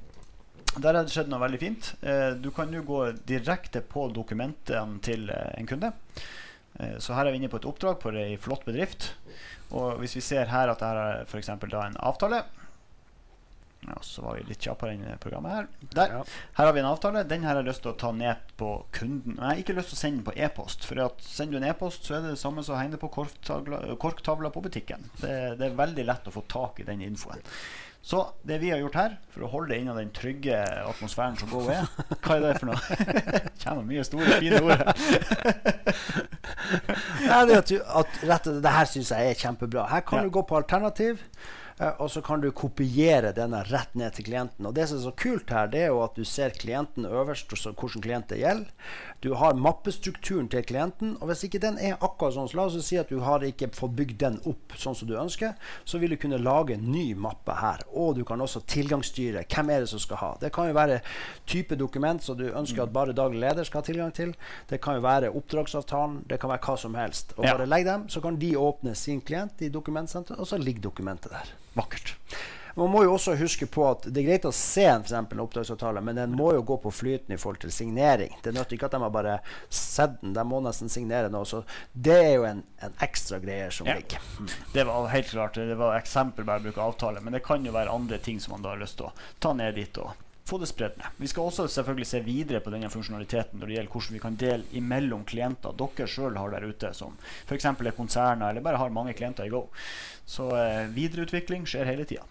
Der 0.80 0.94
har 0.94 1.02
det 1.04 1.12
skjedd 1.12 1.32
noe 1.32 1.42
veldig 1.42 1.60
fint. 1.62 1.94
Eh, 2.06 2.32
du 2.40 2.52
kan 2.56 2.70
nå 2.72 2.84
gå 2.88 3.02
direkte 3.28 3.82
på 3.82 4.08
dokumentene 4.14 5.02
til 5.06 5.30
eh, 5.34 5.56
en 5.60 5.70
kunde. 5.70 5.94
Så 7.04 7.12
her 7.12 7.28
er 7.28 7.34
vi 7.34 7.42
inne 7.42 7.50
på 7.52 7.58
et 7.60 7.66
oppdrag 7.68 7.98
på 8.00 8.12
ei 8.16 8.38
flott 8.40 8.62
bedrift. 8.64 9.10
Og 9.76 10.00
hvis 10.02 10.16
vi 10.18 10.24
ser 10.26 10.50
her 10.50 10.72
at 10.72 10.82
det 10.82 10.90
her 10.90 11.02
er 11.04 11.28
f.eks. 11.30 11.52
da 11.70 11.86
en 11.86 12.00
avtale 12.02 12.44
ja, 13.88 13.96
Så 14.02 14.22
var 14.22 14.36
vi 14.36 14.44
litt 14.50 14.64
kjappere 14.66 14.92
enn 14.96 15.20
programmet 15.24 15.54
her. 15.56 15.68
Der. 15.96 16.16
Her 16.58 16.68
har 16.68 16.74
vi 16.76 16.82
en 16.82 16.90
avtale. 16.90 17.24
Den 17.24 17.46
her 17.48 17.56
har 17.56 17.62
jeg 17.62 17.70
lyst 17.70 17.84
til 17.86 17.94
å 17.94 18.00
ta 18.00 18.12
ned 18.12 18.52
på 18.60 18.74
kunden. 18.96 19.38
Men 19.38 19.44
jeg 19.46 19.50
har 19.54 19.62
ikke 19.64 19.76
lyst 19.78 19.94
til 19.94 20.00
å 20.00 20.02
sende 20.02 20.20
den 20.20 20.28
på 20.28 20.36
e-post. 20.36 20.88
For 20.88 21.04
at 21.06 21.24
sender 21.24 21.56
du 21.56 21.62
en 21.62 21.70
e-post, 21.70 22.04
så 22.08 22.18
er 22.18 22.26
det 22.26 22.34
det 22.36 22.42
samme 22.42 22.66
som 22.66 22.76
å 22.76 22.82
henge 22.82 23.00
på 23.00 23.12
korktavla, 23.14 24.52
på 24.52 24.66
butikken. 24.66 25.08
Det, 25.22 25.36
det 25.62 25.70
er 25.70 25.80
veldig 25.80 26.10
lett 26.10 26.28
å 26.28 26.36
få 26.36 26.44
tak 26.52 26.84
i 26.84 26.90
den 26.90 27.06
infoen. 27.08 27.46
Så 28.02 28.34
det 28.48 28.58
vi 28.62 28.70
har 28.72 28.80
gjort 28.80 28.96
her, 28.96 29.16
for 29.34 29.44
å 29.44 29.50
holde 29.52 29.74
det 29.74 29.82
innen 29.82 29.98
den 29.98 30.12
trygge 30.16 30.56
atmosfæren 30.88 31.36
som 31.40 31.50
Go 31.52 31.66
er 31.68 31.84
Hva 32.24 32.38
er 32.38 32.46
det 32.46 32.54
for 32.62 32.72
noe? 32.72 33.00
kommer 33.64 33.84
mye 33.86 34.06
store, 34.08 34.40
fine 34.40 34.62
ord 34.64 34.80
her. 34.80 35.79
Ja, 37.30 37.46
det, 37.46 37.58
at, 37.62 37.72
at 38.02 38.20
rett, 38.30 38.50
det 38.64 38.72
her 38.76 38.86
syns 38.90 39.12
jeg 39.14 39.30
er 39.34 39.38
kjempebra. 39.40 39.86
Her 39.92 40.02
kan 40.02 40.20
Ja. 40.20 40.26
du 40.26 40.32
gå 40.34 40.42
på 40.50 40.58
alternativ, 40.58 41.20
og 41.80 42.10
så 42.12 42.22
kan 42.22 42.42
du 42.44 42.50
kopiere 42.52 43.32
denne 43.36 43.62
rett 43.70 43.94
ned 43.96 44.12
til 44.18 44.26
klienten. 44.28 44.68
Og 44.68 44.74
Det 44.76 44.88
som 44.90 44.98
er 44.98 45.06
så 45.06 45.14
kult 45.16 45.52
her, 45.56 45.68
det 45.72 45.86
er 45.86 45.94
jo 45.94 46.02
at 46.04 46.18
du 46.18 46.26
ser 46.28 46.52
klienten 46.52 47.06
øverst, 47.08 47.52
og 47.56 47.58
så 47.58 47.72
hvilken 47.72 48.04
klient 48.04 48.28
det 48.30 48.42
gjelder. 48.42 48.68
Du 49.24 49.34
har 49.36 49.54
mappestrukturen 49.56 50.48
til 50.48 50.64
klienten, 50.64 51.18
og 51.20 51.28
hvis 51.28 51.44
ikke 51.44 51.60
den 51.60 51.78
er 51.80 51.98
akkurat 52.00 52.36
sånn, 52.36 52.50
så 52.52 52.60
la 52.60 52.66
oss 52.68 52.78
si 52.88 53.00
at 53.00 53.12
du 53.12 53.20
har 53.24 53.44
ikke 53.44 53.72
fått 53.76 53.96
bygd 53.96 54.18
den 54.20 54.38
opp 54.48 54.76
sånn 54.80 54.96
som 54.96 55.10
du 55.10 55.16
ønsker, 55.20 55.56
så 55.84 56.00
vil 56.00 56.16
du 56.16 56.20
kunne 56.20 56.40
lage 56.40 56.76
en 56.76 56.88
ny 56.92 57.14
mappe 57.16 57.56
her. 57.60 57.84
Og 57.92 58.16
du 58.16 58.24
kan 58.28 58.40
også 58.40 58.64
tilgangsstyre. 58.68 59.46
Hvem 59.48 59.72
er 59.76 59.84
det 59.84 59.92
som 59.92 60.04
skal 60.04 60.22
ha? 60.24 60.32
Det 60.40 60.52
kan 60.56 60.70
jo 60.70 60.76
være 60.78 61.00
type 61.48 61.80
dokument 61.80 62.24
som 62.24 62.40
du 62.40 62.48
ønsker 62.50 62.84
at 62.84 62.96
bare 62.96 63.16
daglig 63.16 63.44
leder 63.44 63.68
skal 63.68 63.84
ha 63.84 63.88
tilgang 63.88 64.16
til. 64.16 64.36
Det 64.70 64.82
kan 64.84 65.00
jo 65.00 65.04
være 65.08 65.32
oppdragsavtalen. 65.36 66.22
Det 66.28 66.40
kan 66.40 66.52
være 66.52 66.64
hva 66.68 66.78
som 66.80 66.96
helst. 67.00 67.36
Og 67.38 67.48
bare 67.48 67.68
legg 67.68 67.88
dem, 67.88 68.08
så 68.12 68.24
kan 68.24 68.40
de 68.40 68.54
åpne 68.60 68.96
sin 68.96 69.24
klient 69.24 69.64
i 69.64 69.72
dokumentsenteret, 69.72 70.40
og 70.40 70.48
så 70.48 70.60
ligger 70.60 70.90
dokumentet 70.90 71.36
der. 71.36 71.56
Vakkert. 71.78 72.16
Man 72.80 72.92
må 72.94 73.02
jo 73.04 73.16
også 73.18 73.34
huske 73.36 73.66
på 73.68 73.82
at 73.90 74.06
det 74.08 74.22
er 74.22 74.28
greit 74.30 74.46
å 74.48 74.52
se 74.56 74.86
en, 74.88 75.02
for 75.02 75.10
eksempel, 75.10 75.36
en 75.40 75.44
oppdragsavtale, 75.44 76.00
men 76.06 76.16
den 76.16 76.36
må 76.38 76.52
jo 76.56 76.62
gå 76.64 76.78
på 76.86 76.92
flyten 76.96 77.34
i 77.36 77.38
forhold 77.42 77.60
til 77.66 77.74
signering. 77.76 78.38
Det 78.46 78.54
nytter 78.56 78.78
ikke 78.78 78.88
at 78.88 78.96
de 78.96 79.02
har 79.04 79.12
bare 79.12 79.34
sett 79.74 80.16
den, 80.22 80.32
de 80.38 80.46
må 80.48 80.62
nesten 80.64 80.88
signere 80.94 81.32
nå. 81.34 81.42
Så 81.50 81.64
det 81.92 82.16
er 82.22 82.32
jo 82.38 82.46
en, 82.48 82.62
en 82.86 82.96
ekstra 83.04 83.42
greie 83.44 83.68
som 83.76 83.90
Ja. 83.90 83.98
ligger. 84.00 84.24
Det 84.74 84.86
var 84.88 85.10
helt 85.12 85.28
klart 85.34 85.60
Det 85.60 85.76
var 85.76 85.98
eksempel 85.98 86.46
bare 86.48 86.62
å 86.64 86.68
bruke 86.70 86.86
avtale, 86.86 87.20
men 87.26 87.34
det 87.36 87.44
kan 87.44 87.66
jo 87.68 87.76
være 87.76 87.92
andre 87.92 88.18
ting 88.24 88.40
som 88.40 88.54
man 88.56 88.64
da 88.64 88.70
har 88.78 88.80
lyst 88.86 88.98
til 89.02 89.10
å 89.10 89.14
ta 89.44 89.52
ned 89.54 89.76
dit 89.76 89.98
og 90.00 90.14
få 90.50 90.60
det 90.62 90.70
spredd. 90.72 91.00
Vi 91.18 91.30
skal 91.30 91.50
også 91.50 91.68
selvfølgelig 91.72 92.10
se 92.10 92.24
videre 92.26 92.64
på 92.66 92.74
denne 92.74 92.90
funksjonaliteten 92.92 93.62
når 93.62 93.70
det 93.70 93.78
gjelder 93.78 93.94
hvordan 93.96 94.18
vi 94.18 94.24
kan 94.26 94.40
dele 94.42 94.82
imellom 94.82 95.26
klienter 95.30 95.78
dere 95.80 96.10
sjøl 96.10 96.38
har 96.40 96.54
der 96.56 96.68
ute, 96.68 96.94
som 96.98 97.16
f.eks. 97.46 97.70
er 97.70 97.96
konserner 97.98 98.50
eller 98.50 98.66
bare 98.66 98.82
har 98.82 98.94
mange 98.94 99.16
klienter 99.18 99.48
i 99.48 99.54
Go. 99.54 99.68
Så 100.30 100.50
eh, 100.58 100.86
videreutvikling 100.94 101.68
skjer 101.70 101.90
hele 101.90 102.06
tida. 102.10 102.26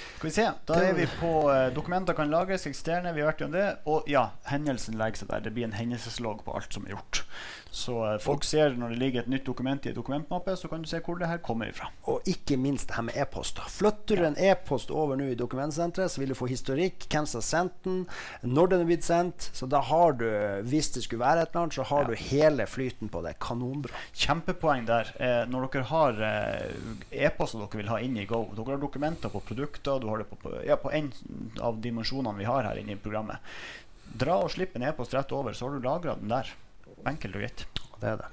Skal 0.00 0.28
vi 0.28 0.32
se, 0.34 0.46
Da 0.68 0.76
er 0.84 0.94
vi 0.96 1.06
på 1.20 1.32
eh, 1.52 1.68
dokumenter 1.76 2.16
kan 2.16 2.30
lagres, 2.32 2.66
eksisterende. 2.68 3.12
Vi 3.16 3.22
har 3.22 3.32
vært 3.32 3.42
gjennom 3.44 3.56
det. 3.56 3.68
Og 3.90 4.08
ja, 4.10 4.30
hendelsen 4.48 4.96
legger 5.00 5.22
seg 5.22 5.32
der. 5.32 5.44
Det 5.44 5.52
blir 5.56 5.68
en 5.68 5.76
hendelseslogg 5.76 6.44
på 6.46 6.54
alt 6.56 6.76
som 6.76 6.86
er 6.86 6.94
gjort. 6.96 7.22
Så 7.70 7.92
eh, 8.02 8.16
folk 8.18 8.42
ser 8.42 8.72
når 8.74 8.90
det 8.94 8.98
ligger 8.98 9.20
et 9.22 9.28
nytt 9.30 9.44
dokument 9.46 9.84
i 9.86 9.92
en 9.92 9.94
dokumentmappe, 9.94 10.56
så 10.58 10.66
kan 10.68 10.82
du 10.82 10.88
se 10.90 10.98
hvor 11.06 11.18
det 11.20 11.28
her 11.30 11.38
kommer 11.38 11.68
ifra. 11.70 11.86
Og 12.10 12.26
ikke 12.26 12.56
minst 12.58 12.88
det 12.90 12.96
her 12.96 13.04
med 13.06 13.14
e-post. 13.22 13.60
Flytter 13.70 14.18
du 14.18 14.24
en 14.26 14.38
e-post 14.42 14.90
over 14.90 15.14
nå 15.20 15.28
i 15.30 15.36
dokumentsenteret, 15.38 16.10
så 16.10 16.18
vil 16.22 16.32
du 16.32 16.38
få 16.38 16.48
historikk, 16.50 17.06
hvem 17.12 17.28
som 17.30 17.38
har 17.38 17.46
sendt 17.46 17.76
den, 17.86 18.00
når 18.42 18.72
den 18.72 18.82
er 18.82 18.88
blitt 18.90 19.06
sendt. 19.06 19.50
Så 19.54 19.68
da 19.70 19.78
har 19.86 20.16
du, 20.18 20.26
hvis 20.66 20.90
det 20.96 21.04
skulle 21.06 21.22
være 21.22 21.44
et 21.46 21.52
eller 21.54 21.62
annet, 21.68 21.76
så 21.78 21.86
har 21.92 22.02
Ja. 22.02 22.08
du 22.10 22.14
hele 22.32 22.66
flyten 22.66 23.08
på 23.12 23.22
det. 23.22 23.36
Kanonbra. 23.38 23.94
Kjempepoeng 24.18 24.86
der. 24.90 25.12
Eh, 25.20 25.44
når 25.50 25.68
dere 25.70 25.86
har 25.92 26.20
eh, 26.26 26.72
e-poster 27.28 27.62
dere 27.62 27.78
vil 27.84 27.92
ha 27.92 28.00
inn 28.02 28.16
i 28.18 28.26
Go, 28.26 28.48
dere 28.56 28.74
har 28.74 28.82
dokumenter 28.82 29.30
på 29.30 29.40
produkter, 29.46 30.00
du 30.02 30.08
har 30.10 30.18
det 30.18 30.26
på, 30.30 30.36
på, 30.42 30.56
ja, 30.66 30.74
på 30.76 30.90
en 30.90 31.12
av 31.60 31.78
dimensjonene 31.80 32.34
vi 32.38 32.50
har 32.50 32.66
her 32.66 32.82
inne 32.82 32.96
i 32.96 33.00
programmet, 33.00 33.38
dra 34.10 34.40
og 34.42 34.50
slipp 34.50 34.74
en 34.74 34.82
e-post 34.90 35.14
rett 35.14 35.30
over, 35.32 35.52
så 35.54 35.68
har 35.68 35.78
du 35.78 35.86
lagra 35.86 36.16
den 36.18 36.28
der. 36.34 36.50
Enkelt 37.08 37.36
og 37.36 37.44
greit. 37.44 37.66
Det 38.00 38.12
er 38.12 38.20
det. 38.20 38.30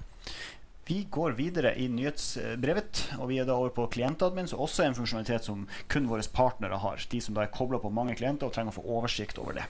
Vi 0.88 1.02
går 1.12 1.34
videre 1.36 1.74
i 1.76 1.90
nyhetsbrevet, 1.92 3.02
og 3.20 3.28
vi 3.28 3.42
er 3.42 3.48
da 3.48 3.58
over 3.60 3.74
på 3.76 3.90
klientadmin, 3.92 4.48
som 4.48 4.62
også 4.64 4.86
er 4.86 4.92
en 4.92 4.96
funksjonalitet 4.96 5.50
som 5.50 5.66
kun 5.92 6.08
våre 6.08 6.24
partnere 6.32 6.80
har. 6.80 7.04
De 7.12 7.20
som 7.24 7.36
da 7.36 7.44
er 7.44 7.52
kobla 7.52 7.82
på 7.84 7.92
mange 7.92 8.16
klienter 8.16 8.48
og 8.48 8.56
trenger 8.56 8.72
å 8.72 8.78
få 8.78 8.86
oversikt 8.96 9.42
over 9.42 9.60
det. 9.60 9.66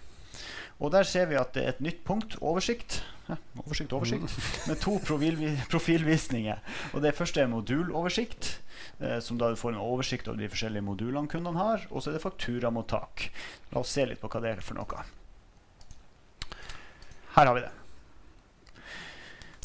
Og 0.78 0.92
der 0.94 1.08
ser 1.10 1.26
vi 1.26 1.40
at 1.40 1.56
det 1.56 1.64
er 1.64 1.72
et 1.74 1.82
nytt 1.82 2.04
punkt, 2.06 2.36
oversikt. 2.38 3.00
Ja, 3.26 3.40
oversikt, 3.64 3.96
oversikt. 3.98 4.36
Med 4.70 4.78
to 4.84 5.00
profilvisninger. 5.02 6.62
Og 6.94 7.02
det 7.02 7.16
første 7.18 7.42
er 7.42 7.50
moduloversikt, 7.50 8.52
eh, 9.02 9.18
som 9.26 9.42
da 9.42 9.50
du 9.50 9.58
får 9.58 9.74
en 9.74 9.82
oversikt 9.82 10.30
over 10.30 10.44
de 10.44 10.52
forskjellige 10.54 10.86
modulene 10.86 11.32
kundene 11.32 11.58
har. 11.58 11.90
Og 11.90 12.04
så 12.04 12.12
er 12.12 12.20
det 12.20 12.26
fakturamottak. 12.28 13.32
La 13.74 13.82
oss 13.82 13.98
se 13.98 14.06
litt 14.06 14.22
på 14.22 14.30
hva 14.30 14.44
det 14.46 14.54
er 14.54 14.64
for 14.66 14.78
noe. 14.78 15.02
Her 17.34 17.50
har 17.50 17.58
vi 17.58 17.66
det. 17.66 17.77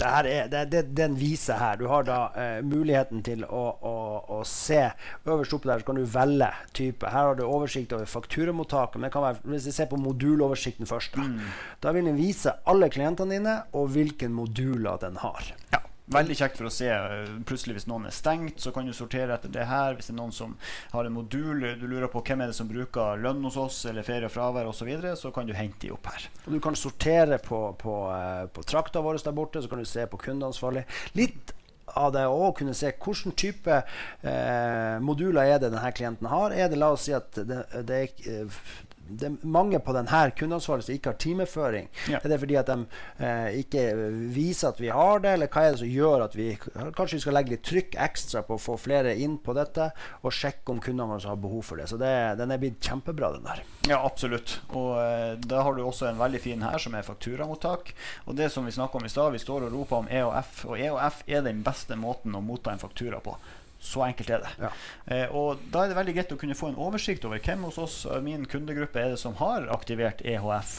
Det 0.03 0.11
her 0.11 0.27
er, 0.27 0.49
det, 0.51 0.63
det, 0.73 0.83
den 0.99 1.15
viser 1.19 1.61
her. 1.61 1.79
Du 1.79 1.87
har 1.91 2.07
da 2.07 2.19
eh, 2.35 2.59
muligheten 2.67 3.23
til 3.23 3.45
å, 3.47 3.63
å, 3.79 3.95
å 4.39 4.41
se 4.49 4.81
Øverst 5.23 5.55
oppe 5.55 5.71
der 5.71 5.83
så 5.83 5.87
kan 5.87 6.01
du 6.01 6.07
velge 6.11 6.49
type. 6.75 7.07
Her 7.07 7.31
har 7.31 7.39
du 7.39 7.45
oversikt 7.47 7.95
over 7.95 8.09
fakturamottaket. 8.11 8.99
Men 9.03 9.15
være, 9.15 9.45
hvis 9.55 9.69
vi 9.71 9.77
ser 9.77 9.91
på 9.93 10.01
moduloversikten 10.03 10.91
først, 10.91 11.15
da, 11.15 11.55
da 11.85 11.95
vil 11.95 12.11
den 12.11 12.19
vise 12.19 12.57
alle 12.69 12.91
klientene 12.93 13.39
dine 13.39 13.57
og 13.79 13.93
hvilke 13.95 14.31
moduler 14.33 14.99
den 15.03 15.21
har. 15.23 15.55
Ja, 15.73 15.85
Veldig 16.13 16.37
kjekt 16.37 16.59
for 16.61 16.69
å 16.69 16.73
se. 16.73 16.89
eh, 16.93 17.31
Plutselig 17.49 17.79
Hvis 17.79 17.89
noen 17.91 18.07
er 18.09 18.15
stengt, 18.15 18.61
så 18.61 18.73
kan 18.75 18.87
du 18.87 18.93
sortere 18.97 19.35
etter 19.35 19.53
det 19.53 19.65
her. 19.69 19.97
Hvis 19.97 20.11
det 20.11 20.15
er 20.17 20.21
noen 20.21 20.35
som 20.37 20.57
har 20.93 21.09
en 21.09 21.17
modul, 21.17 21.65
du 21.81 21.87
lurer 21.89 22.11
på 22.13 22.23
hvem 22.27 22.45
er 22.45 22.53
det 22.53 22.59
som 22.59 22.69
bruker 22.69 23.21
lønn 23.23 23.43
hos 23.45 23.57
oss, 23.57 23.85
eller 23.91 24.07
ferie 24.07 24.29
og 24.29 24.35
fravær 24.35 24.69
osv., 24.69 24.83
så, 24.83 24.89
videre, 24.89 25.17
så 25.17 25.31
kan 25.31 25.47
du 25.47 25.55
hente 25.55 25.87
de 25.87 25.93
opp 25.95 26.09
her. 26.11 26.29
Og 26.47 26.57
du 26.57 26.61
kan 26.61 26.75
sortere 26.75 27.39
på, 27.39 27.65
på, 27.79 27.97
eh, 28.11 28.47
på 28.51 28.65
trakta 28.67 29.03
vår 29.05 29.23
der 29.23 29.37
borte, 29.37 29.63
så 29.63 29.71
kan 29.71 29.79
du 29.79 29.87
se 29.87 30.07
på 30.11 30.19
kundeansvarlig. 30.19 30.83
Litt 31.15 31.53
av 31.99 32.13
det 32.15 32.25
å 32.27 32.53
kunne 32.57 32.75
se 32.77 32.93
hvilken 32.93 33.35
type 33.39 33.79
eh, 33.79 34.97
moduler 35.05 35.55
er 35.55 35.61
det 35.63 35.73
denne 35.73 35.93
klienten 35.95 36.31
har. 36.33 36.55
Er 36.55 36.71
det, 36.73 36.81
la 36.81 36.93
oss 36.95 37.07
si 37.09 37.15
at 37.17 37.37
det, 37.37 37.63
det 37.89 38.03
eh, 38.27 38.63
det 39.09 39.27
er 39.29 39.47
mange 39.49 39.79
på 39.83 39.93
denne 39.97 40.21
kundeansvaret 40.39 40.87
som 40.87 40.95
ikke 40.95 41.13
har 41.13 41.19
timeføring. 41.21 41.89
Ja. 42.11 42.21
Er 42.23 42.31
det 42.31 42.39
fordi 42.43 42.57
at 42.61 42.71
de 42.71 42.77
eh, 43.25 43.59
ikke 43.63 43.85
viser 44.33 44.73
at 44.73 44.81
vi 44.81 44.93
har 44.95 45.23
det, 45.25 45.35
eller 45.37 45.51
hva 45.53 45.65
er 45.67 45.75
det 45.75 45.83
som 45.83 45.91
gjør 45.91 46.27
at 46.27 46.37
vi 46.39 46.49
Kanskje 46.63 47.19
vi 47.19 47.23
skal 47.25 47.37
legge 47.37 47.55
litt 47.55 47.65
trykk 47.67 47.97
ekstra 48.05 48.43
på 48.47 48.57
å 48.57 48.63
få 48.63 48.77
flere 48.81 49.15
inn 49.21 49.39
på 49.43 49.55
dette, 49.57 49.91
og 50.23 50.35
sjekke 50.35 50.75
om 50.75 50.81
kundene 50.83 51.11
våre 51.15 51.33
har 51.33 51.41
behov 51.41 51.65
for 51.67 51.81
det. 51.81 51.89
Så 51.91 51.99
det, 52.01 52.13
den 52.41 52.55
er 52.55 52.61
blitt 52.63 52.81
kjempebra, 52.83 53.33
den 53.37 53.49
der. 53.49 53.63
Ja, 53.91 54.01
absolutt. 54.01 54.59
Og 54.71 54.95
eh, 55.03 55.35
da 55.41 55.65
har 55.67 55.77
du 55.77 55.85
også 55.85 56.09
en 56.11 56.21
veldig 56.21 56.43
fin 56.43 56.65
her, 56.65 56.79
som 56.83 56.97
er 56.97 57.07
fakturamottak. 57.07 57.95
Og 58.27 58.39
det 58.39 58.53
som 58.55 58.67
vi 58.69 58.75
snakka 58.75 59.01
om 59.01 59.09
i 59.09 59.13
stad, 59.13 59.33
vi 59.35 59.43
står 59.43 59.69
og 59.69 59.77
roper 59.77 60.03
om 60.03 60.13
EOF, 60.13 60.63
og 60.71 60.79
EOF 60.79 61.25
er 61.27 61.45
den 61.47 61.65
beste 61.67 61.99
måten 61.99 62.37
å 62.39 62.45
motta 62.45 62.75
en 62.75 62.83
faktura 62.83 63.21
på. 63.25 63.37
Så 63.83 63.99
enkelt 64.07 64.29
er 64.31 64.45
det. 64.45 64.51
Ja. 64.63 64.69
Eh, 65.11 65.33
og 65.35 65.59
da 65.75 65.81
er 65.83 65.89
det 65.91 65.97
veldig 65.99 66.13
greit 66.15 66.33
å 66.33 66.37
kunne 66.39 66.55
få 66.55 66.69
en 66.71 66.77
oversikt 66.79 67.25
over 67.27 67.41
hvem 67.43 67.65
hos 67.67 67.79
oss 67.83 67.97
min 68.23 68.45
kundegruppe 68.47 69.01
er 69.03 69.09
det 69.11 69.19
som 69.19 69.35
har 69.41 69.67
aktivert 69.75 70.23
EHF. 70.23 70.75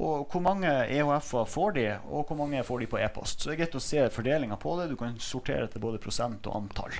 Og 0.00 0.24
hvor 0.32 0.40
mange 0.40 0.70
EHF-er 0.88 1.44
får 1.52 1.74
de, 1.76 1.84
og 2.08 2.24
hvor 2.30 2.38
mange 2.40 2.62
får 2.64 2.80
de 2.80 2.86
på 2.94 3.00
e-post. 3.04 3.40
Så 3.44 3.50
det 3.50 3.58
er 3.58 3.64
greit 3.66 3.76
å 3.76 3.82
se 3.84 4.06
fordelinga 4.14 4.56
på 4.62 4.72
det. 4.80 4.88
Du 4.88 4.96
kan 4.96 5.18
sortere 5.20 5.68
etter 5.68 5.82
både 5.84 6.00
prosent 6.00 6.48
og 6.48 6.56
antall. 6.62 6.96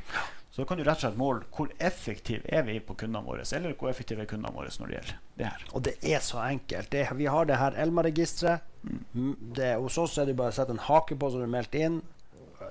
Så 0.52 0.60
da 0.62 0.66
kan 0.68 0.76
du 0.80 0.84
rett 0.84 0.96
og 1.00 1.04
slett 1.06 1.16
måle 1.20 1.48
hvor 1.52 1.72
effektive 1.84 2.44
er 2.48 2.62
vi 2.68 2.76
på 2.80 2.94
kundene 2.96 3.24
våre, 3.24 3.44
eller 3.56 3.74
hvor 3.76 3.90
effektive 3.90 4.22
er 4.24 4.28
kundene 4.30 4.52
våre 4.56 4.70
når 4.80 4.88
det 4.92 4.94
gjelder 4.98 5.16
det 5.40 5.46
her. 5.50 5.64
Og 5.72 5.82
det 5.88 5.94
er 6.04 6.20
så 6.24 6.38
enkelt. 6.46 6.90
Det, 6.92 7.02
vi 7.16 7.26
har 7.32 7.48
det 7.48 7.58
her 7.60 7.76
Elma-registeret. 7.84 8.60
Mm, 9.16 9.32
Hos 9.82 9.96
oss 10.00 10.16
er 10.20 10.28
det 10.28 10.36
bare 10.36 10.52
å 10.52 10.56
sette 10.56 10.72
en 10.76 10.84
hake 10.88 11.16
på 11.16 11.32
så 11.32 11.40
du 11.40 11.44
er 11.48 11.52
meldt 11.56 11.74
inn. 11.80 11.98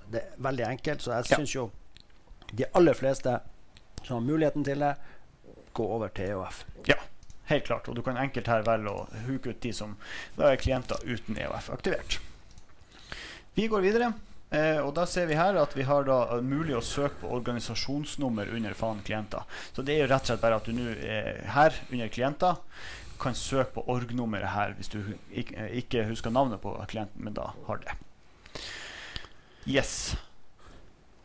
Det 0.10 0.22
er 0.22 0.38
veldig 0.50 0.66
enkelt. 0.70 1.02
Så 1.02 1.14
jeg 1.18 1.26
Ja. 1.30 1.38
syns 1.42 1.54
jo 1.58 1.68
de 2.52 2.68
aller 2.74 2.94
fleste 2.98 3.40
som 4.04 4.20
har 4.20 4.26
muligheten 4.26 4.64
til 4.64 4.84
det, 4.86 4.94
gå 5.76 5.88
over 5.98 6.14
til 6.16 6.36
EOF. 6.36 6.62
Ja, 6.88 7.00
helt 7.50 7.66
klart. 7.66 7.90
Og 7.90 7.98
du 7.98 8.04
kan 8.06 8.20
enkelt 8.22 8.48
her 8.48 8.64
velge 8.68 8.94
å 8.94 9.08
huke 9.26 9.52
ut 9.52 9.64
de 9.64 9.74
som 9.76 9.98
da 10.38 10.52
er 10.52 10.62
klienter 10.62 11.02
uten 11.04 11.40
EOF 11.42 11.72
aktivert. 11.74 12.20
Vi 13.56 13.68
går 13.72 13.84
videre. 13.84 14.14
Eh, 14.56 14.78
og 14.80 14.94
da 14.96 15.08
ser 15.10 15.26
vi 15.28 15.38
her 15.40 15.58
at 15.58 15.74
vi 15.76 15.88
har 15.88 16.06
da 16.08 16.20
eh, 16.36 16.44
mulig 16.46 16.76
å 16.78 16.84
søke 16.86 17.18
på 17.24 17.32
organisasjonsnummer 17.40 18.52
under 18.56 18.76
faen 18.78 19.02
klienter. 19.06 19.44
Så 19.74 19.84
det 19.84 19.96
er 19.96 20.06
jo 20.06 20.12
rett 20.12 20.28
og 20.28 20.32
slett 20.32 20.44
bare 20.44 20.60
at 20.62 20.70
du 20.70 20.76
nå 20.76 20.92
eh, 20.94 21.42
her 21.56 21.80
under 21.90 22.12
klienter 22.14 22.62
kan 23.20 23.36
søke 23.36 23.78
på 23.78 23.86
org-nummeret 23.92 24.52
her 24.54 24.76
hvis 24.78 24.92
du 24.92 25.00
ikke 25.32 26.04
husker 26.10 26.34
navnet 26.36 26.62
på 26.62 26.76
klienten, 26.92 27.24
men 27.24 27.36
da 27.36 27.54
har 27.68 27.80
det. 27.84 27.96
Yes. 29.66 30.16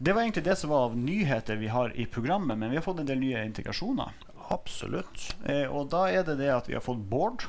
Det 0.01 0.13
var 0.17 0.23
egentlig 0.23 0.45
det 0.45 0.57
som 0.57 0.71
var 0.73 0.87
av 0.89 0.97
nyheter 0.97 1.57
vi 1.61 1.69
har 1.69 1.93
i 1.93 2.07
programmet, 2.09 2.57
men 2.59 2.71
vi 2.71 2.77
har 2.79 2.83
fått 2.83 3.03
en 3.03 3.09
del 3.09 3.19
nye 3.21 3.43
integrasjoner. 3.45 4.15
Absolutt. 4.49 5.27
Eh, 5.45 5.67
og 5.69 5.91
da 5.93 6.07
er 6.09 6.25
det 6.25 6.39
det 6.41 6.49
at 6.55 6.71
vi 6.71 6.79
har 6.79 6.81
fått 6.81 7.03
Bård 7.11 7.45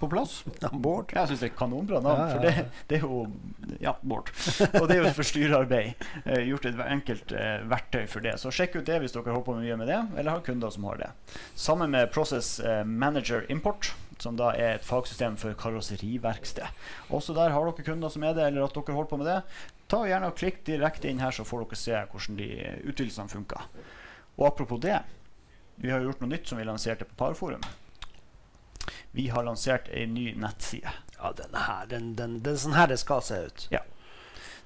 på 0.00 0.08
plass. 0.08 0.38
Ja, 0.64 0.70
Bård. 0.72 1.12
Jeg 1.12 1.28
syns 1.28 1.42
det 1.44 1.50
er 1.50 1.58
kanonbra 1.58 2.00
navn, 2.00 2.22
Ja, 2.22 2.24
ja, 2.24 2.32
for 2.32 2.46
det, 2.46 2.86
det 2.88 2.96
er 2.96 3.04
jo 3.04 3.76
Ja, 3.84 3.92
Bård. 4.00 4.32
Og 4.80 4.88
det 4.88 4.96
er 4.96 5.02
jo 5.02 5.10
et 5.10 5.18
forstyrrerarbeid. 5.18 6.06
Eh, 6.24 6.40
gjort 6.48 6.70
et 6.70 6.80
enkelt 6.86 7.36
eh, 7.36 7.66
verktøy 7.68 8.06
for 8.08 8.24
det. 8.24 8.38
Så 8.40 8.52
sjekk 8.54 8.78
ut 8.80 8.88
det 8.88 9.02
hvis 9.04 9.12
dere 9.12 9.36
på 9.44 9.58
mye 9.58 9.76
med 9.76 9.92
det, 9.92 10.00
eller 10.16 10.38
har 10.38 10.46
kunder 10.48 10.72
som 10.72 10.88
har 10.88 11.04
det. 11.04 11.12
Sammen 11.52 11.92
med 11.92 12.08
Process 12.16 12.56
eh, 12.64 12.80
Manager 12.88 13.44
Import, 13.52 13.92
som 14.24 14.40
da 14.40 14.54
er 14.56 14.78
et 14.78 14.88
fagsystem 14.88 15.36
for 15.36 15.52
karosseriverksted. 15.58 16.64
Også 17.12 17.36
der 17.36 17.52
har 17.52 17.68
dere 17.68 17.84
kunder 17.86 18.12
som 18.12 18.24
er 18.24 18.32
det, 18.36 18.48
eller 18.48 18.64
at 18.64 18.76
dere 18.76 18.96
holder 18.96 19.10
på 19.10 19.20
med 19.20 19.28
det. 19.28 19.40
Ta 19.90 20.04
gjerne 20.08 20.30
og 20.30 20.38
Klikk 20.38 20.62
direkte 20.66 21.10
inn 21.10 21.20
her, 21.20 21.34
så 21.34 21.44
får 21.46 21.64
dere 21.64 21.78
se 21.78 22.00
hvordan 22.10 22.38
de 22.40 22.50
eh, 22.56 22.80
utvidelsene 22.88 23.32
funker. 23.32 23.66
Og 24.38 24.46
apropos 24.48 24.80
det, 24.82 24.98
vi 25.76 25.90
har 25.90 26.04
gjort 26.04 26.22
noe 26.22 26.30
nytt 26.30 26.48
som 26.48 26.58
vi 26.58 26.66
lanserte 26.66 27.06
på 27.08 27.18
Parforum. 27.18 27.64
Vi 29.14 29.28
har 29.30 29.46
lansert 29.46 29.90
ei 29.94 30.06
ny 30.10 30.32
nettside. 30.38 30.90
Ja, 31.18 31.32
den 31.38 31.54
her, 31.54 31.84
den, 31.90 32.14
den, 32.18 32.40
er 32.42 32.56
sånn 32.58 32.76
her 32.76 32.88
det 32.90 32.98
skal 33.02 33.22
se 33.24 33.44
ut. 33.46 33.66
Ja. 33.74 33.84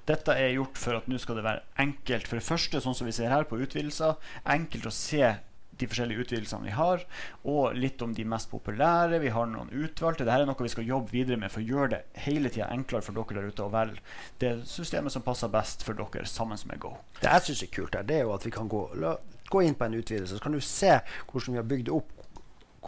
Dette 0.08 0.32
er 0.40 0.54
gjort 0.54 0.78
for 0.80 0.96
at 0.96 1.08
nå 1.10 1.18
skal 1.20 1.36
det 1.36 1.44
være 1.44 1.66
enkelt. 1.84 2.28
For 2.30 2.40
det 2.40 2.46
første, 2.46 2.80
sånn 2.80 2.96
som 2.96 3.08
vi 3.08 3.12
ser 3.16 3.32
her 3.32 3.44
på 3.48 3.58
utvidelser, 3.60 4.16
enkelt 4.48 4.88
å 4.88 4.94
se 4.94 5.34
de 5.78 5.88
forskjellige 5.90 6.24
utvidelsene 6.24 6.66
vi 6.68 6.74
har, 6.76 7.04
og 7.48 7.76
litt 7.78 8.02
om 8.02 8.14
de 8.14 8.26
mest 8.28 8.50
populære. 8.50 9.20
Vi 9.22 9.32
har 9.34 9.48
noen 9.50 9.70
utvalgte. 9.72 10.26
Dette 10.26 10.42
er 10.42 10.48
noe 10.48 10.66
vi 10.66 10.72
skal 10.72 10.88
jobbe 10.88 11.14
videre 11.14 11.40
med 11.40 11.52
for 11.54 11.62
å 11.62 11.68
gjøre 11.68 11.92
det 11.96 12.02
hele 12.26 12.52
tida 12.52 12.70
enklere 12.74 13.06
for 13.06 13.16
dere 13.16 13.40
der 13.40 13.52
ute 13.52 13.66
å 13.66 13.72
velge 13.72 14.02
det 14.42 14.52
systemet 14.68 15.14
som 15.14 15.24
passer 15.26 15.50
best 15.52 15.84
for 15.86 15.98
dere, 15.98 16.26
sammen 16.28 16.58
med 16.68 16.80
Go. 16.82 16.96
Det 17.20 17.30
jeg 17.30 17.48
syns 17.48 17.64
er 17.64 17.74
kult, 17.74 17.96
her, 17.96 18.06
det 18.06 18.20
er 18.20 18.26
jo 18.26 18.34
at 18.34 18.46
vi 18.46 18.54
kan 18.54 18.70
gå, 18.70 18.84
la, 19.00 19.16
gå 19.50 19.64
inn 19.64 19.76
på 19.78 19.86
en 19.86 19.98
utvidelse, 19.98 20.36
så 20.36 20.44
kan 20.44 20.54
du 20.54 20.62
se 20.64 20.94
hvordan 21.30 21.54
vi 21.54 21.60
har 21.60 21.68
bygd 21.68 21.88
det 21.88 21.96
opp. 21.96 22.14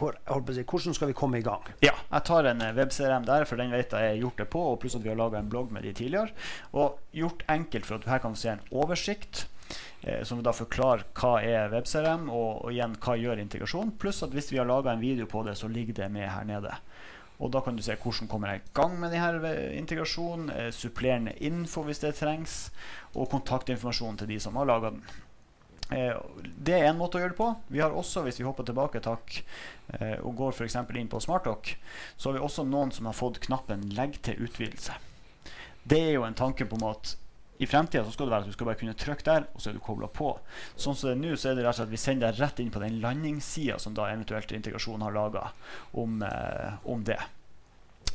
Hvor, 0.01 0.15
si, 0.49 0.63
hvordan 0.65 0.95
skal 0.97 1.11
vi 1.11 1.15
komme 1.17 1.41
i 1.41 1.45
gang? 1.45 1.65
Ja, 1.83 1.93
jeg 2.09 2.25
tar 2.25 2.47
en 2.49 2.63
eh, 2.63 2.73
web-CRM 2.73 3.27
der, 3.27 3.45
for 3.45 3.59
den 3.59 3.73
vet 3.75 3.91
jeg 3.93 4.07
jeg 4.07 4.15
har 4.15 4.21
gjort 4.23 4.39
det 4.41 4.47
på, 4.53 4.61
og 4.71 4.79
pluss 4.81 4.95
at 4.97 5.03
vi 5.03 5.11
har 5.11 5.19
laga 5.19 5.41
en 5.41 5.51
blogg 5.51 5.73
med 5.75 5.85
de 5.85 5.93
tidligere. 5.93 6.33
Og 6.73 6.97
gjort 7.13 7.43
enkelt 7.51 7.85
for 7.85 7.99
at 7.99 8.05
du 8.05 8.09
her 8.09 8.23
kan 8.23 8.37
se 8.39 8.55
en 8.55 8.63
oversikt. 8.71 9.45
Eh, 10.01 10.23
som 10.25 10.41
da 10.43 10.53
forklarer 10.55 11.05
hva 11.17 11.35
er 11.45 11.71
web-CRM, 11.73 12.29
og, 12.33 12.65
og 12.65 12.73
igjen 12.73 12.97
hva 13.01 13.17
gjør 13.19 13.41
integrasjon. 13.43 13.95
Pluss 14.01 14.23
at 14.25 14.33
hvis 14.33 14.51
vi 14.53 14.61
har 14.61 14.69
laga 14.69 14.93
en 14.93 15.03
video 15.03 15.27
på 15.29 15.43
det, 15.45 15.57
så 15.59 15.69
ligger 15.69 16.01
det 16.01 16.11
med 16.13 16.29
her 16.29 16.47
nede. 16.47 16.73
Og 17.41 17.49
da 17.53 17.61
kan 17.65 17.77
du 17.77 17.81
se 17.81 17.97
hvordan 17.97 18.29
kommer 18.29 18.51
jeg 18.51 18.61
i 18.61 18.71
gang 18.77 18.99
med 19.01 19.13
denne 19.13 19.51
integrasjonen, 19.77 20.51
eh, 20.53 20.69
supplerende 20.73 21.33
info 21.41 21.83
hvis 21.85 22.03
det 22.03 22.15
trengs, 22.19 22.69
og 23.15 23.29
kontaktinformasjon 23.33 24.21
til 24.21 24.33
de 24.33 24.39
som 24.39 24.57
har 24.57 24.69
laga 24.69 24.93
den. 24.93 25.03
Eh, 25.91 26.17
det 26.41 26.77
er 26.77 26.87
en 26.89 26.99
måte 26.99 27.17
å 27.17 27.23
gjøre 27.23 27.33
det 27.33 27.39
på. 27.41 27.49
Vi 27.73 27.81
har 27.83 27.91
også, 27.91 28.23
hvis 28.25 28.39
vi 28.39 28.45
hopper 28.47 28.67
tilbake 28.67 29.01
takk, 29.03 29.41
eh, 29.97 30.17
og 30.21 30.37
går 30.37 30.53
f.eks. 30.53 30.77
inn 30.95 31.09
på 31.11 31.19
Smartdock, 31.19 31.75
så 32.15 32.29
har 32.29 32.37
vi 32.37 32.45
også 32.45 32.65
noen 32.67 32.93
som 32.95 33.09
har 33.09 33.17
fått 33.17 33.41
knappen 33.43 33.89
'legg 33.89 34.21
til 34.21 34.37
utvidelse'. 34.37 34.97
Det 35.83 35.99
er 35.99 36.13
jo 36.13 36.23
en 36.23 36.37
tanke 36.37 36.65
på 36.65 36.77
en 36.77 36.89
at 36.93 37.15
i 37.61 37.67
fremtida 37.69 38.01
skal 38.09 38.25
det 38.25 38.33
være 38.33 38.47
at 38.47 38.49
du 38.49 38.55
skal 38.55 38.69
bare 38.71 38.79
kunne 38.79 38.97
trykke 38.97 39.25
der, 39.27 39.43
og 39.53 39.61
så 39.61 39.69
er 39.69 39.75
du 39.77 39.83
kobla 39.85 40.07
på. 40.09 40.31
Sånn 40.73 40.97
som 40.97 41.11
det 41.11 41.13
er 41.13 41.19
nå, 41.21 41.35
så 41.37 41.51
er 41.51 41.59
det 41.59 41.65
rett 41.65 41.75
og 41.75 41.81
slett 41.81 41.91
at 41.91 41.93
vi 41.93 42.01
sender 42.01 42.31
deg 42.31 42.41
rett 42.41 42.61
inn 42.63 42.71
på 42.73 42.81
den 42.81 42.97
landingssida 43.03 43.77
som 43.81 43.93
da 43.97 44.07
eventuelt 44.09 44.53
integrasjonen 44.57 45.05
har 45.05 45.13
laga 45.13 45.43
om, 46.01 46.23
eh, 46.25 46.79
om 46.89 47.03
det. 47.05 47.19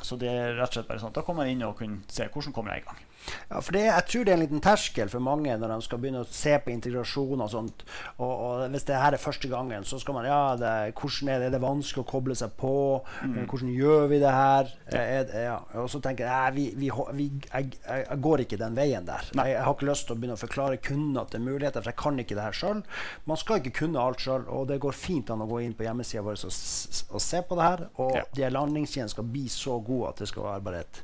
Så 0.03 0.19
det 0.19 0.33
er 0.33 0.57
rett 0.59 0.73
og 0.73 0.81
slett 0.81 0.89
bare 0.91 1.03
sånn 1.03 1.15
at 1.15 1.21
da 1.21 1.25
kommer 1.27 1.47
jeg 1.47 1.57
inn 1.57 1.63
og 1.67 1.79
kan 1.79 2.01
se 2.11 2.27
hvordan 2.27 2.57
kommer 2.57 2.75
jeg 2.75 2.83
i 2.83 2.89
gang. 2.89 3.05
Ja, 3.51 3.61
for 3.61 3.73
det, 3.73 3.85
Jeg 3.87 4.07
tror 4.11 4.25
det 4.25 4.33
er 4.33 4.39
en 4.39 4.45
liten 4.45 4.63
terskel 4.63 5.11
for 5.11 5.23
mange 5.23 5.55
når 5.59 5.73
de 5.75 5.87
skal 5.87 6.01
begynne 6.03 6.23
å 6.25 6.29
se 6.31 6.57
på 6.63 6.73
integrasjon. 6.73 7.41
og 7.41 7.51
sånt. 7.51 7.85
Og, 8.19 8.31
og 8.31 8.71
Hvis 8.75 8.87
det 8.89 9.01
her 9.01 9.17
er 9.17 9.23
første 9.23 9.51
gangen, 9.51 9.85
så 9.85 9.99
skal 10.03 10.17
man 10.19 10.29
ja, 10.29 10.57
det, 10.59 10.95
hvordan 10.99 11.33
er 11.33 11.41
det, 11.41 11.51
er 11.51 11.57
det 11.57 11.63
vanskelig 11.63 12.05
å 12.05 12.11
koble 12.11 12.37
seg 12.39 12.55
på? 12.59 12.75
Mm. 13.23 13.39
Hvordan 13.47 13.73
gjør 13.75 14.07
vi 14.13 14.21
det 14.23 14.35
her? 14.35 14.73
Ja. 14.93 15.03
Er, 15.03 15.35
ja. 15.47 15.57
Og 15.83 15.91
så 15.93 16.01
tenker 16.05 16.29
jeg 16.29 16.57
vi, 16.57 16.67
vi, 16.79 16.91
vi, 17.19 17.29
jeg, 17.53 17.73
jeg, 17.87 18.21
går 18.27 18.45
ikke 18.47 18.61
den 18.61 18.79
veien 18.79 19.07
der. 19.09 19.31
Jeg, 19.33 19.55
jeg, 19.55 19.65
har 19.67 19.77
ikke 19.77 19.91
lyst 19.91 20.09
til 20.09 20.17
å 20.17 20.21
begynne 20.21 20.39
å 20.39 20.43
forklare 20.43 20.83
kundene 20.83 21.23
at 21.23 21.33
det 21.33 21.41
er 21.41 21.47
muligheter, 21.47 21.83
for 21.83 21.93
jeg 21.93 22.01
kan 22.03 22.23
ikke 22.23 22.39
det 22.39 22.47
her 22.47 22.61
sjøl. 22.61 22.83
Man 23.27 23.41
skal 23.41 23.63
ikke 23.63 23.77
kunne 23.83 24.03
alt 24.03 24.23
sjøl, 24.23 24.47
og 24.53 24.69
det 24.71 24.81
går 24.83 24.97
fint 24.97 25.31
an 25.33 25.45
å 25.45 25.51
gå 25.51 25.63
inn 25.65 25.77
på 25.77 25.87
hjemmesida 25.87 26.25
vår 26.27 26.39
og, 26.47 26.53
og, 26.53 27.21
se 27.23 27.43
på 27.47 27.59
det 27.59 27.71
her. 27.71 27.87
Og 28.03 28.15
ja. 28.19 28.25
de 28.39 28.53
landingskjedene 28.53 29.13
skal 29.13 29.29
bli 29.31 29.47
så 29.53 29.79
gode 29.85 30.13
at 30.13 30.23
det 30.23 30.31
skal 30.31 30.49
være 30.51 30.67
bare 30.67 30.85
et 30.85 31.03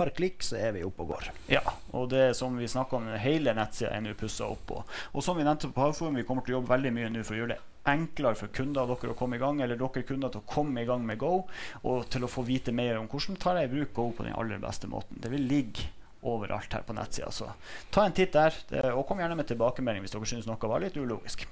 par 0.00 0.12
klikk, 0.16 0.44
så 0.46 0.58
er 0.60 0.76
vi 0.76 0.84
oppe 0.86 1.04
og 1.04 1.14
går. 1.14 1.30
Ja, 1.52 1.64
og 1.96 2.10
det 2.12 2.22
er 2.30 2.36
som 2.36 2.56
vi 2.58 2.68
snakka 2.70 2.98
om, 2.98 3.10
hele 3.20 3.54
nettsida 3.56 3.92
er 3.94 4.04
nå 4.04 4.16
pussa 4.18 4.48
opp 4.48 4.62
på. 4.70 4.84
Og 5.12 5.24
som 5.24 5.38
vi 5.38 5.46
nevnte 5.46 5.72
på 5.74 5.84
Havforum, 5.84 6.18
vi 6.18 6.26
kommer 6.28 6.46
til 6.46 6.56
å 6.56 6.60
jobbe 6.60 6.74
veldig 6.74 6.94
mye 6.96 7.12
nå 7.12 7.24
for 7.26 7.36
å 7.36 7.42
gjøre 7.42 7.54
det 7.54 7.60
enklere 7.90 8.36
for 8.36 8.52
kunder 8.52 8.88
dere 8.90 9.14
å 9.14 9.16
komme 9.16 9.38
i 9.38 9.40
gang, 9.40 9.60
eller 9.64 9.78
dere 9.80 10.04
kunder 10.06 10.32
til 10.32 10.42
å 10.42 10.48
komme 10.48 10.82
i 10.82 10.88
gang 10.88 11.04
med 11.06 11.20
Go, 11.20 11.46
og 11.84 12.10
til 12.12 12.26
å 12.26 12.30
få 12.30 12.44
vite 12.48 12.74
mer 12.76 12.98
om 13.00 13.08
hvordan 13.10 13.38
tar 13.40 13.60
jeg 13.60 13.70
i 13.70 13.72
bruk 13.74 13.94
Go 13.96 14.10
på 14.16 14.26
den 14.26 14.36
aller 14.36 14.60
beste 14.62 14.90
måten. 14.90 15.20
Det 15.20 15.32
vil 15.32 15.48
ligge 15.48 15.88
overalt 16.20 16.72
her 16.76 16.84
på 16.84 16.96
nettsida. 16.96 17.30
Så 17.32 17.48
ta 17.92 18.04
en 18.04 18.16
titt 18.16 18.36
der, 18.36 18.54
og 18.92 19.06
kom 19.08 19.22
gjerne 19.22 19.38
med 19.38 19.48
tilbakemelding 19.48 20.04
hvis 20.04 20.16
dere 20.16 20.28
syns 20.28 20.48
noe 20.48 20.70
var 20.70 20.84
litt 20.84 20.98
ulogisk. 21.00 21.46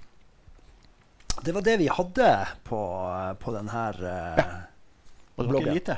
Det 1.38 1.54
var 1.54 1.62
det 1.62 1.76
vi 1.78 1.86
hadde 1.86 2.30
på, 2.66 2.78
på 3.38 3.52
denne 3.54 3.82
uh, 3.94 4.40
ja. 4.40 4.46
Og 5.38 5.46
det 5.46 5.54
var 5.54 5.76
ikke 5.78 5.96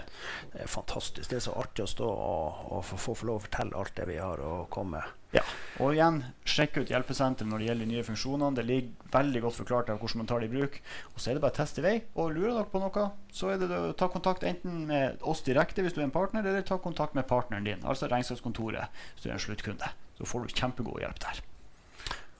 Det 0.52 0.60
er 0.64 0.68
fantastisk. 0.68 1.30
Det 1.30 1.38
er 1.38 1.44
så 1.46 1.54
artig 1.56 1.84
å 1.86 1.88
stå 1.88 2.08
og, 2.10 2.60
og 2.76 2.84
få, 2.84 2.98
få, 3.00 3.26
lov 3.26 3.40
å 3.40 3.44
fortelle 3.46 3.78
alt 3.80 3.94
det 3.96 4.06
vi 4.10 4.18
har 4.20 4.42
å 4.44 4.52
komme 4.72 4.98
med. 4.98 5.16
Ja, 5.30 5.44
og 5.78 5.94
igjen, 5.94 6.18
sjekk 6.48 6.80
ut 6.80 6.90
hjelpesenteret 6.90 7.46
når 7.48 7.62
det 7.62 7.68
gjelder 7.68 7.86
de 7.86 7.94
nye 7.94 8.06
funksjonene. 8.06 8.56
Det 8.58 8.64
ligger 8.66 9.12
veldig 9.14 9.42
godt 9.44 9.58
forklart 9.60 9.92
av 9.92 10.00
hvordan 10.02 10.22
man 10.22 10.30
tar 10.30 10.42
det 10.42 10.50
i 10.50 10.54
bruk. 10.56 10.80
Og 11.14 11.22
så 11.22 11.30
er 11.30 11.38
det 11.38 11.44
bare 11.44 11.56
test 11.60 11.78
i 11.78 11.84
vei. 11.86 11.94
Og 12.18 12.34
lurer 12.34 12.56
dere 12.56 12.66
på 12.72 12.82
noe, 12.82 13.06
så 13.32 13.52
er 13.52 13.62
det 13.62 13.70
å 13.70 13.94
ta 13.96 14.10
kontakt 14.12 14.44
enten 14.48 14.82
med 14.90 15.22
oss 15.22 15.44
direkte 15.46 15.86
hvis 15.86 15.94
du 15.96 16.02
er 16.02 16.08
en 16.08 16.16
partner, 16.16 16.44
eller 16.44 16.66
ta 16.66 16.80
kontakt 16.82 17.16
med 17.16 17.28
partneren 17.30 17.68
din, 17.68 17.86
altså 17.86 18.10
regnskapskontoret 18.10 18.90
hvis 19.14 19.24
du 19.24 19.30
er 19.30 19.38
en 19.38 19.46
sluttkunde. 19.46 19.94
Så 20.18 20.28
får 20.28 20.44
du 20.44 20.58
kjempegod 20.58 21.00
hjelp 21.00 21.22
der. 21.22 21.40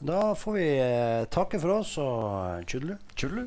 Da 0.00 0.20
får 0.36 0.54
vi 0.56 0.68
eh, 0.80 1.24
takke 1.32 1.60
for 1.60 1.78
oss 1.78 1.94
og 2.00 2.68
tjudelu. 2.68 2.98
Tjudelu. 3.14 3.46